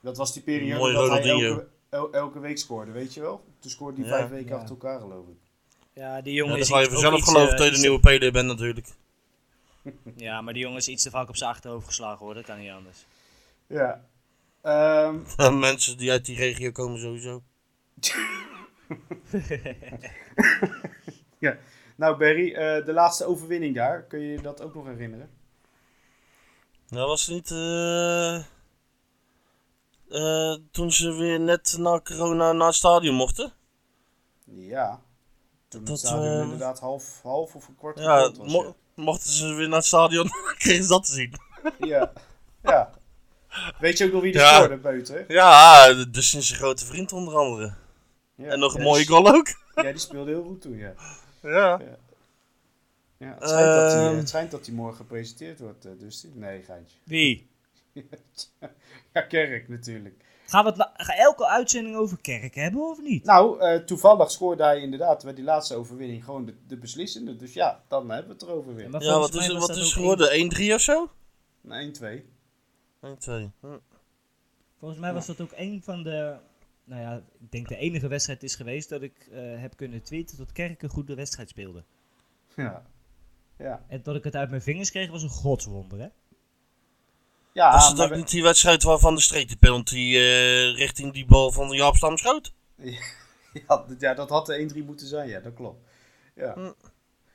[0.00, 3.44] Dat was die periode Mooi dat hij elke, el- elke week scoorde, weet je wel?
[3.58, 4.16] Toen scoorde hij Ja.
[4.16, 5.36] vijf weken achter elkaar, geloof ik.
[5.94, 7.78] Ja, die ja jongen dan is ga je vanzelf iets, geloven eh, dat je de
[7.78, 8.86] nieuwe PD bent natuurlijk.
[10.16, 12.34] Ja, maar die jongen is iets te vaak op zijn achterhoofd geslagen hoor.
[12.34, 13.06] Dat kan niet anders.
[13.66, 14.04] Ja.
[14.62, 17.42] Ehm, Mensen die uit die regio komen sowieso.
[21.96, 25.30] nou, Barry, eh, de laatste overwinning daar, kun je je dat ook nog herinneren?
[26.88, 27.50] Nou was het niet...
[27.50, 28.36] eh,
[30.08, 33.52] eh, toen ze weer net na corona naar het stadion mochten.
[34.44, 35.00] Ja.
[35.72, 38.52] Toen Dat, het stadion eh, inderdaad half, half of een kwart Ja, was.
[38.52, 41.34] mo- mochten ze weer naar het stadion, kregen ze dat te zien.
[41.78, 42.12] Ja.
[42.62, 42.90] ja.
[43.78, 44.54] Weet je ook nog wie er Ja.
[44.54, 45.24] scoorde buiten?
[45.28, 47.74] Ja, dus sinds zijn grote vriend onder andere.
[48.34, 48.48] Ja.
[48.48, 49.48] en nog een mooie goal ook.
[49.74, 50.92] Ja, die speelde heel goed toen, ja.
[51.42, 51.80] Ja.
[53.16, 54.16] ja het, schijnt dat hij, Ehm.
[54.16, 56.96] het schijnt dat hij morgen gepresenteerd wordt, eh, dus die- Nee, geintje.
[57.04, 57.50] Wie?
[59.12, 60.21] Ja, Kerk natuurlijk.
[60.52, 63.24] Gaan we het la- gaan elke uitzending over kerk hebben of niet?
[63.24, 67.36] Nou, eh, toevallig scoorde hij inderdaad bij die laatste overwinning gewoon de, de beslissende.
[67.36, 68.84] Dus ja, dan hebben we het erover weer.
[68.84, 70.28] Ja, wat is, wat is geworden?
[70.30, 71.10] 1-3 of zo?
[71.68, 72.24] Een 1-2.
[73.00, 73.50] 1-2.
[73.60, 73.78] Hm.
[74.78, 76.36] Volgens mij was dat ook een van de,
[76.84, 80.36] nou ja, ik denk de enige wedstrijd is geweest dat ik eh, heb kunnen tweeten
[80.36, 81.84] dat Kerk een goede wedstrijd speelde.
[82.56, 82.82] Ja.
[83.58, 83.84] Ja.
[83.88, 86.08] En dat ik het uit mijn vingers kreeg was een godswonder, hè?
[87.52, 90.74] Ja, was het maar ook we- niet die wedstrijd waarvan de streek de penalty eh,
[90.76, 92.52] richting die bal van Jaap Stam schoot?
[93.98, 95.86] ja, dat had de 1-3 moeten zijn, ja, dat klopt.
[96.34, 96.72] Ja, Hm.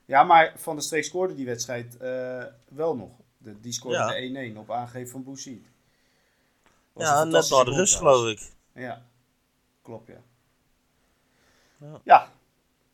[0.06, 3.10] ja maar Van der Streek scoorde die wedstrijd eh, wel nog.
[3.38, 4.08] De, die scoorde Ja.
[4.08, 5.62] de 1-1 op aangeven van Boussy.
[6.94, 8.52] Was Ja, net na de rust geloof ik.
[8.74, 9.06] Ja,
[9.82, 10.22] klopt ja.
[11.80, 12.02] Ja.
[12.04, 12.32] Ja,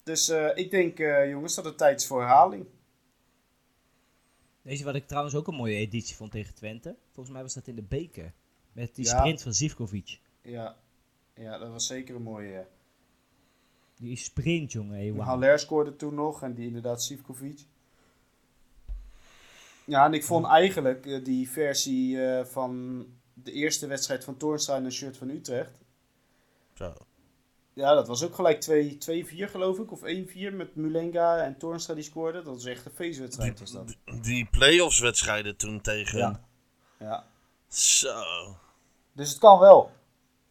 [0.03, 2.65] dus eh, ik denk eh, jongens dat het tijd is voor herhaling.
[4.61, 6.95] Deze wat ik trouwens ook een mooie editie vond tegen Twente.
[7.13, 8.33] Volgens mij was dat in de beker.
[8.71, 9.17] Met die Ja.
[9.17, 10.19] sprint van Zivkovic.
[10.41, 10.77] Ja,
[11.33, 12.67] ja dat was zeker een mooie.
[13.95, 14.95] Die sprint, jongen.
[14.97, 15.23] Hey.
[15.25, 17.59] Haller scoorde toen nog en die inderdaad Sivkovic.
[19.85, 24.75] Ja, en ik vond eigenlijk eh, die versie eh, van de eerste wedstrijd van Toornstra
[24.75, 25.71] en een shirt van Utrecht.
[26.73, 26.93] Zo.
[27.73, 29.91] Ja, dat was ook gelijk 2 2-4 geloof ik.
[29.91, 32.43] Of 1-4 met Mulenga en Toornstra die scoorden.
[32.43, 33.95] Dat was echt een feestwedstrijd was dat.
[34.21, 36.17] Die play-offs wedstrijden toen tegen.
[36.19, 36.43] Ja.
[37.03, 37.23] Ja.
[37.67, 38.23] Zo.
[39.13, 39.91] Dus het kan wel.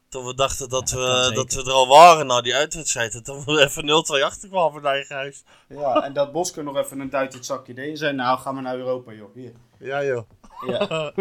[0.09, 2.55] Toen we dachten dat, Ja, dat kan we, dat we er al waren na die
[2.55, 3.15] uitwedstrijd.
[3.15, 3.85] En toen we even
[4.21, 5.45] 0-2 achterkwamen voor eigen huis.
[5.69, 7.91] Ja, en dat Bosker nog even een duit het zakje deed.
[7.91, 9.35] En zei, nou, ga maar naar Europa, joh.
[9.35, 9.53] Hier.
[9.79, 10.29] Ja joh.
[10.67, 10.79] Ja,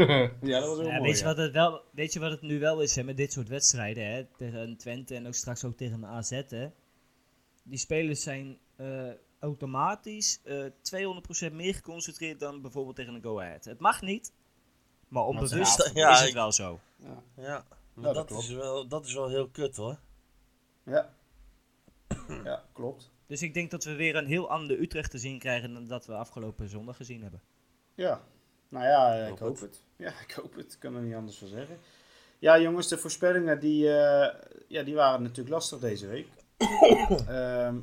[0.51, 1.01] ja dat was heel Ja, mooi.
[1.01, 1.29] weet, je ja.
[1.29, 4.05] wat het wel, weet je wat het nu wel is hè, met dit soort wedstrijden?
[4.05, 4.25] Hè?
[4.37, 6.41] Tegen Twente en ook straks ook tegen een AZ.
[6.47, 6.67] Hè?
[7.63, 8.87] Die spelers zijn eh,
[9.39, 10.65] automatisch eh
[11.49, 13.65] 200% meer geconcentreerd dan bijvoorbeeld tegen een Go Ahead.
[13.65, 14.31] Het mag niet,
[15.11, 16.79] maar onbewust Ja, ja, is het wel zo.
[16.95, 17.23] Ja.
[17.35, 17.65] Ja.
[17.95, 18.43] Dat dat, klopt.
[18.43, 19.99] is wel, dat is wel heel kut hoor.
[20.83, 21.13] Ja.
[22.43, 23.11] ja, klopt.
[23.27, 26.05] Dus ik denk dat we weer een heel ander Utrecht te zien krijgen dan dat
[26.05, 27.41] we afgelopen zondag gezien hebben.
[27.95, 28.21] Ja,
[28.69, 29.61] nou ja, ik Hoop hoop het.
[29.61, 29.83] het.
[29.95, 30.73] Ja, ik hoop het.
[30.73, 31.77] Ik kan er niet anders van zeggen.
[32.39, 36.27] Ja, jongens, de voorspellingen die, eh, ja, die waren natuurlijk lastig deze week.
[37.27, 37.79] Ehm,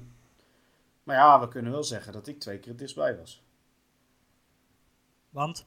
[1.03, 3.43] maar ja, we kunnen wel zeggen dat ik twee keer het dichtstbij was.
[5.31, 5.67] Want?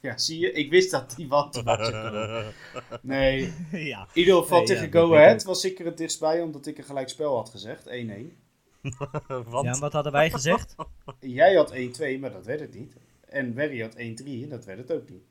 [0.00, 0.52] Ja, zie je?
[0.52, 1.62] Ik wist dat die wat.
[3.02, 4.00] Nee, ja.
[4.12, 6.78] in ieder geval Nee, tegen ja, Go Ahead was ik er het dichtstbij omdat ik
[6.78, 7.90] een gelijk spel had gezegd, 1-1.
[9.28, 10.74] Want ja, en wat hadden wij gezegd?
[11.20, 11.76] Jij had 1-2,
[12.20, 12.96] maar dat werd het niet.
[13.28, 15.22] En Werry had 1-3 en dat werd het ook niet.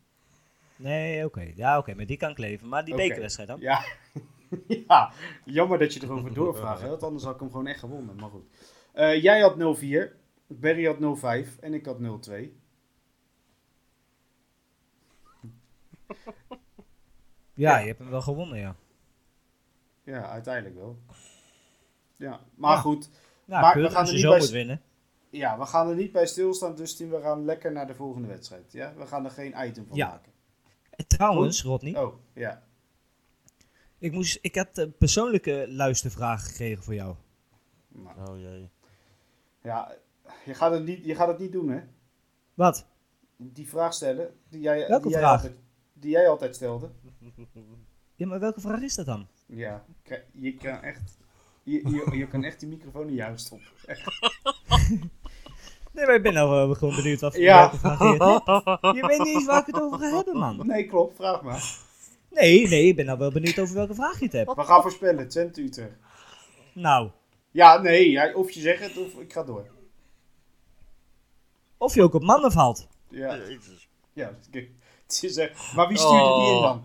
[0.76, 1.52] Nee, oké.
[1.56, 2.68] Ja, oké, met die kan ik leven.
[2.68, 3.04] Maar die Oké.
[3.04, 3.60] bekerwedstrijd dan?
[3.60, 3.86] Ja.
[4.88, 5.12] ja,
[5.46, 8.16] jammer dat je erover doorvraagt, hè, want anders had ik hem gewoon echt gewonnen.
[8.16, 8.46] Maar goed.
[8.94, 10.16] Eh, jij had 0-4,
[10.48, 12.34] Barry had 0-5 en ik had 0-2.
[17.54, 18.76] Ja, je hebt hem wel gewonnen, ja.
[20.04, 20.98] Ja, uiteindelijk wel.
[22.16, 22.82] Ja, maar Ja.
[22.82, 23.10] goed.
[23.46, 24.82] Ja, Maar we gaan er niet zo bij moet winnen.
[25.30, 28.72] Ja, we gaan er niet bij stilstaan, dus we gaan lekker naar de volgende wedstrijd.
[28.72, 30.08] Ja, we gaan er geen item van Ja.
[30.08, 30.32] maken.
[30.90, 32.64] En trouwens, Rodney, Oh, ja.
[33.98, 37.16] ik, moest, ik had een persoonlijke luistervraag gekregen voor jou.
[37.88, 38.70] Nou, Oh jee.
[39.62, 39.96] ja,
[40.46, 41.82] je gaat, het niet, je gaat het niet doen, hè?
[42.54, 42.86] Wat?
[43.38, 45.48] Die vraag stellen die jij, Welke die vraag?
[46.00, 46.90] Die jij altijd stelde.
[48.16, 49.28] Ja, maar welke vraag is dat dan?
[49.46, 49.86] Ja,
[50.34, 51.18] je kan echt,
[51.64, 53.68] je, je, je kan echt die microfoon jou stoppen.
[53.86, 54.06] Echt.
[55.92, 57.60] Nee, maar ik ben nou eh, gewoon benieuwd wat voor Ja.
[57.60, 58.96] welke vraag je hebt.
[58.96, 60.68] Je weet niet eens waar ik het over ga hebben, man.
[60.68, 61.76] Nee, klopt, vraag maar.
[62.32, 64.56] Nee, nee, ik ben nou wel benieuwd over welke vraag je het hebt.
[64.56, 65.96] We gaan voorspellen, Twente Utrecht.
[66.74, 67.10] Nou,
[67.52, 69.68] Ja, nee, ja, of je zegt het of ik ga door.
[71.78, 72.88] of je ook op mannen valt.
[73.10, 73.90] Ja, Jezus.
[74.14, 74.38] ja
[75.08, 76.84] het is, eh, maar wie stuurde die in dan?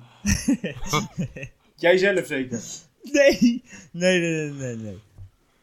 [1.75, 2.61] Jij zelf zeker?
[3.03, 3.63] Nee,
[3.93, 4.77] nee, nee, nee, nee.
[4.77, 4.99] Nee,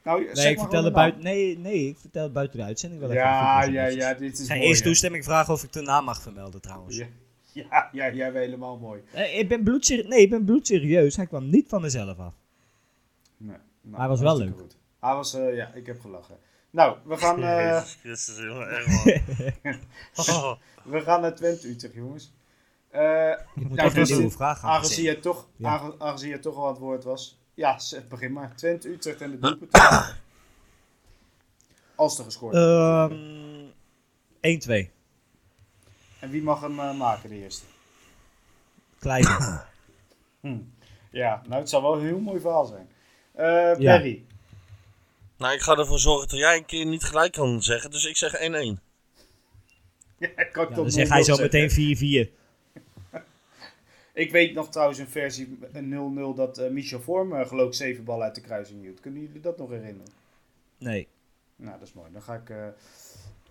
[0.04, 3.02] Nou, nee zeg ik vertel het buiten, nee, nee, ik vertel het buiten de uitzending
[3.02, 3.22] wel even.
[3.24, 4.04] Ja, even ja, eventjes.
[4.06, 4.68] ja, dit is Ik ga mooi.
[4.68, 6.98] eerst toestemming vragen of ik de naam mag vermelden, trouwens.
[6.98, 7.08] Ja,
[7.52, 9.02] ja, ja, jij bent helemaal mooi.
[9.12, 10.08] Eh, ik ben bloedserieus.
[10.08, 11.16] Nee, ik ben bloedserieus.
[11.16, 12.34] Hij kwam niet van mezelf af.
[13.38, 14.78] Nee, nou, Hij was wel goed.
[15.00, 16.38] Hij was, eh, ja, ik heb gelachen.
[16.70, 18.70] Nou, we gaan, eh, Jezus Christus, jongen.
[18.70, 18.88] Echt
[19.64, 19.80] man.
[20.16, 20.52] Oh.
[20.84, 22.32] we gaan naar Twente Utrecht, jongens.
[22.90, 23.02] Eh,
[23.56, 25.70] Je moet even dus een nieuwe vraag gaan aangezien, je toch, Ja.
[25.70, 27.40] aange- aangezien je toch al aan het woord was.
[27.54, 28.56] Ja, zeg, begin maar.
[28.56, 29.72] Twente, Utrecht en de doelpunt.
[31.96, 33.12] Als er gescoord wordt.
[33.12, 33.68] Ehm
[34.42, 34.92] 1-2.
[36.20, 37.66] En wie mag hem eh, maken, de eerste?
[39.00, 39.62] Kleine.
[41.12, 42.90] Ja, nou, het zou wel een heel mooi verhaal zijn.
[43.34, 43.46] Eh
[43.80, 43.96] Ja.
[43.98, 44.26] Barry.
[45.38, 47.92] Nou, ik ga ervoor zorgen dat jij een keer niet gelijk kan zeggen.
[47.92, 48.40] Dus ik zeg 1-1.
[50.18, 51.62] Ja, ik kan Ja, tot dan zeg hij 0-0 zo zeggen.
[51.62, 52.39] meteen 4-4.
[54.20, 57.74] Ik weet nog trouwens een versie een 0-0 dat eh, Michel Vorm eh, geloof ik
[57.74, 59.00] zeven ballen uit de kruising hield.
[59.00, 60.12] Kunnen jullie dat nog herinneren?
[60.78, 61.08] Nee.
[61.56, 62.12] Nou, dat is mooi.
[62.12, 62.50] Dan ga ik...
[62.50, 62.68] eh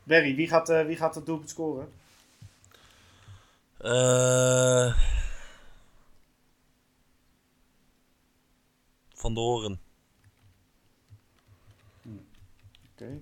[0.03, 1.93] Barry, wie gaat, wie gaat het doelpunt scoren?
[9.15, 9.81] Van de Horen.
[12.93, 13.21] Oké.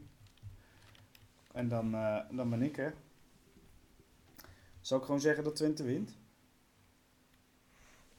[1.53, 1.91] En dan,
[2.31, 2.91] dan ben ik, hè.
[4.81, 6.17] Zal ik gewoon zeggen dat Twente wint?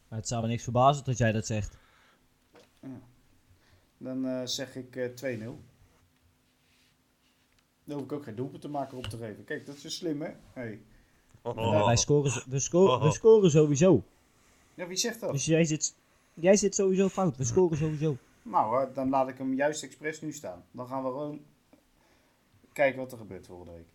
[0.08, 1.78] Maar het zou me niks verbazen dat jij dat zegt.
[3.98, 5.44] Dan eh, zeg ik eh 2-0.
[7.84, 9.44] Dan hoef ik ook geen doelpunt te maken op te geven.
[9.44, 10.30] Kijk, dat is zo slim, hè?
[10.54, 10.82] Hey.
[11.42, 14.04] Wij- Wij scoren, we, scoren, we scoren sowieso.
[14.74, 15.32] Ja, wie zegt dat?
[15.32, 15.96] Dus jij zit,
[16.34, 17.38] jij zit sowieso fout.
[17.38, 18.18] We scoren sowieso.
[18.44, 20.64] Nou, hè, dan laat ik hem juist expres nu staan.
[20.72, 21.40] Dan gaan we gewoon
[22.74, 23.88] kijken wat er gebeurt volgende week.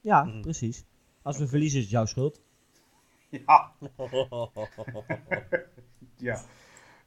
[0.00, 0.40] Ja, Mhm.
[0.40, 0.84] precies.
[1.22, 2.40] Als we verliezen is het jouw schuld.
[3.46, 3.72] Ja,
[6.16, 6.42] ja.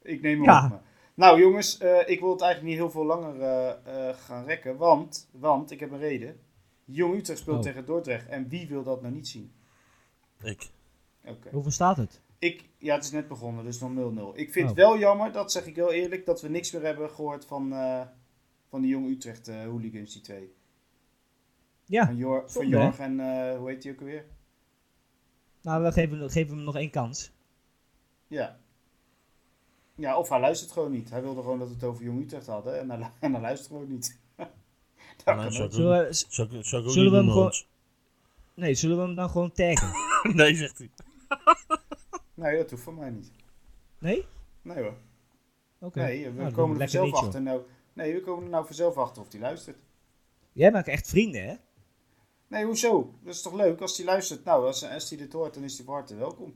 [0.02, 0.64] Ik neem hem Ja.
[0.64, 0.76] op me.
[1.14, 4.76] Nou jongens, eh, ik wil het eigenlijk niet heel veel langer eh, eh, gaan rekken,
[4.76, 6.40] want, want ik heb een reden.
[6.84, 7.62] Jong Utrecht speelt Oh.
[7.62, 8.28] tegen Dordrecht.
[8.28, 9.52] En wie wil dat nou niet zien?
[10.42, 10.70] Ik.
[11.24, 11.48] Oké.
[11.52, 12.20] Hoeveel staat het?
[12.38, 13.90] Ik, ja, het is net begonnen, dus nog
[14.34, 14.38] 0-0.
[14.38, 14.76] Ik vind Oh.
[14.76, 17.72] het wel jammer, dat zeg ik heel eerlijk, dat we niks meer hebben gehoord van,
[17.72, 18.00] eh,
[18.68, 20.54] van die Jong Utrecht eh, hooligans, die twee.
[21.84, 22.68] Ja, Van, Jor, van?
[22.68, 24.24] Jorg en eh, hoe heet die ook alweer?
[25.62, 27.30] Nou, we geven, geven hem nog één kans.
[28.26, 28.58] Ja.
[29.94, 31.10] Ja, of hij luistert gewoon niet.
[31.10, 33.68] Hij wilde gewoon dat we het over Jong Utrecht hadden en hij, en hij luistert
[33.70, 34.20] gewoon niet.
[35.24, 36.12] Nou, Zullen we,
[36.90, 37.52] Zullen we hem gewoon-
[38.54, 39.90] nee, zullen we hem dan gewoon taggen?
[40.36, 40.90] Nee, zegt hij.
[42.34, 43.30] Nee, dat hoeft voor mij niet.
[43.98, 44.24] Nee?
[44.62, 44.94] Nee hoor.
[45.78, 46.00] Oké.
[46.00, 47.18] Nee, we Nou, doe komen er vanzelf joh.
[47.22, 47.42] achter.
[47.42, 47.60] Nou,
[47.92, 49.76] nee, we komen er nou vanzelf achter of hij luistert.
[50.52, 51.54] Jij maakt echt vrienden, hè?
[52.52, 53.14] Nee, hoezo?
[53.22, 54.44] Dat is toch leuk als hij luistert?
[54.44, 56.54] Nou, als, als hij dit hoort, dan is hij van harte welkom.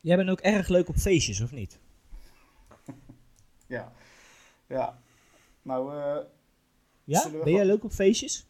[0.00, 1.78] Jij bent ook erg leuk op feestjes, of niet?
[3.66, 3.92] Ja.
[4.66, 4.98] Ja.
[5.62, 6.24] Nou, eh,
[7.04, 7.30] Ja?
[7.30, 8.46] Ben jij leuk op feestjes?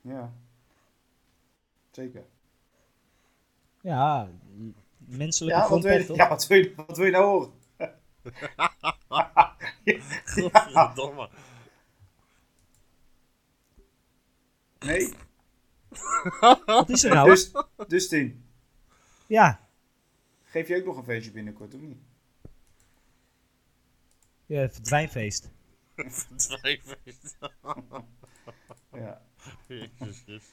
[0.00, 0.32] ja.
[1.90, 2.24] Zeker.
[3.80, 4.30] Ja,
[4.98, 7.52] menselijke Ja, wat wil, je, ja wat, wil je, wat wil je nou horen?
[10.24, 11.28] Godverdomme.
[14.78, 15.14] Nee?
[16.66, 17.30] Wat is er nou?
[17.30, 17.52] Dus,
[17.88, 18.44] dus Tien,
[19.26, 19.68] Ja,
[20.44, 21.98] geef je ook nog een feestje binnenkort, of niet?
[24.46, 25.50] ja verdwijnfeest.
[26.36, 26.94] Twijfel.
[28.92, 29.20] Ja.
[29.68, 30.44] Jezus.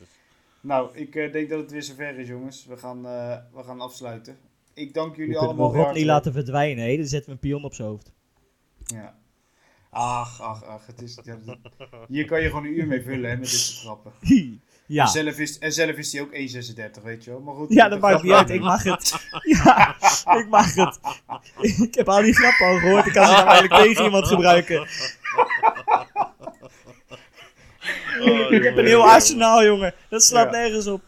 [0.61, 2.65] Nou, ik eh, denk dat het weer zover is, jongens.
[2.65, 4.37] We gaan, eh, we gaan afsluiten.
[4.73, 6.25] Ik dank jullie kunnen allemaal we weer Rodney hartelijk.
[6.25, 6.97] laten verdwijnen, hè?
[6.97, 8.11] Dan zetten we een pion op zijn hoofd.
[8.85, 9.17] Ja.
[9.89, 10.85] Ach, ach, ach.
[10.85, 11.39] Het is, ja,
[12.07, 14.11] hier kan je gewoon een uur mee vullen, hè, met dit soort grappen.
[14.87, 15.03] ja.
[15.03, 16.31] En, zelf is, en zelf is hij ook
[16.99, 17.39] 1,36, weet je wel.
[17.39, 17.73] Maar goed.
[17.73, 18.49] Ja, dat maakt niet uit.
[18.49, 19.15] Ik mag het.
[19.43, 19.95] Ja,
[20.39, 20.99] ik mag het.
[21.61, 23.05] Ik heb al die grappen al gehoord.
[23.05, 24.87] Ik kan ze nou eigenlijk tegen iemand gebruiken.
[28.19, 29.93] Oh, Ik heb een heel arsenaal, jongen.
[30.09, 30.59] Dat slaat Ja.
[30.59, 31.01] nergens op.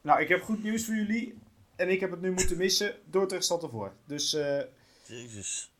[0.00, 1.38] Nou, ik heb goed nieuws voor jullie.
[1.76, 2.94] En ik heb het nu moeten missen.
[3.10, 3.92] Dordrecht staat ervoor.
[4.06, 4.58] Dus eh,
[5.06, 5.72] Jezus.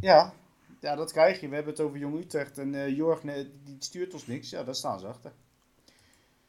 [0.00, 0.32] ja.
[0.80, 1.48] ja, dat krijg je.
[1.48, 2.58] We hebben het over Jong Utrecht.
[2.58, 4.50] En eh Jorg die stuurt ons niks.
[4.50, 5.32] Ja, daar staan ze achter.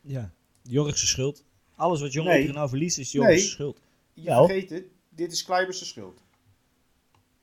[0.05, 0.31] Ja.
[0.61, 1.43] Jorgse schuld.
[1.75, 2.51] Alles wat Jong Nee.
[2.51, 3.41] Nou verliest is Jorgse Nee.
[3.41, 3.79] schuld.
[4.13, 4.37] Je Ja.
[4.37, 4.83] vergeet het.
[5.09, 6.21] Dit is Kleiber's schuld.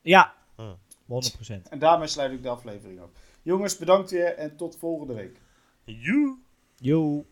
[0.01, 0.33] Ja.
[0.57, 0.71] Huh.
[1.05, 1.69] 100%.
[1.69, 3.09] En daarmee sluit ik de aflevering af.
[3.41, 4.35] Jongens, bedankt weer.
[4.35, 5.37] En tot volgende week.
[5.85, 6.37] Joe.
[6.77, 7.25] Yo.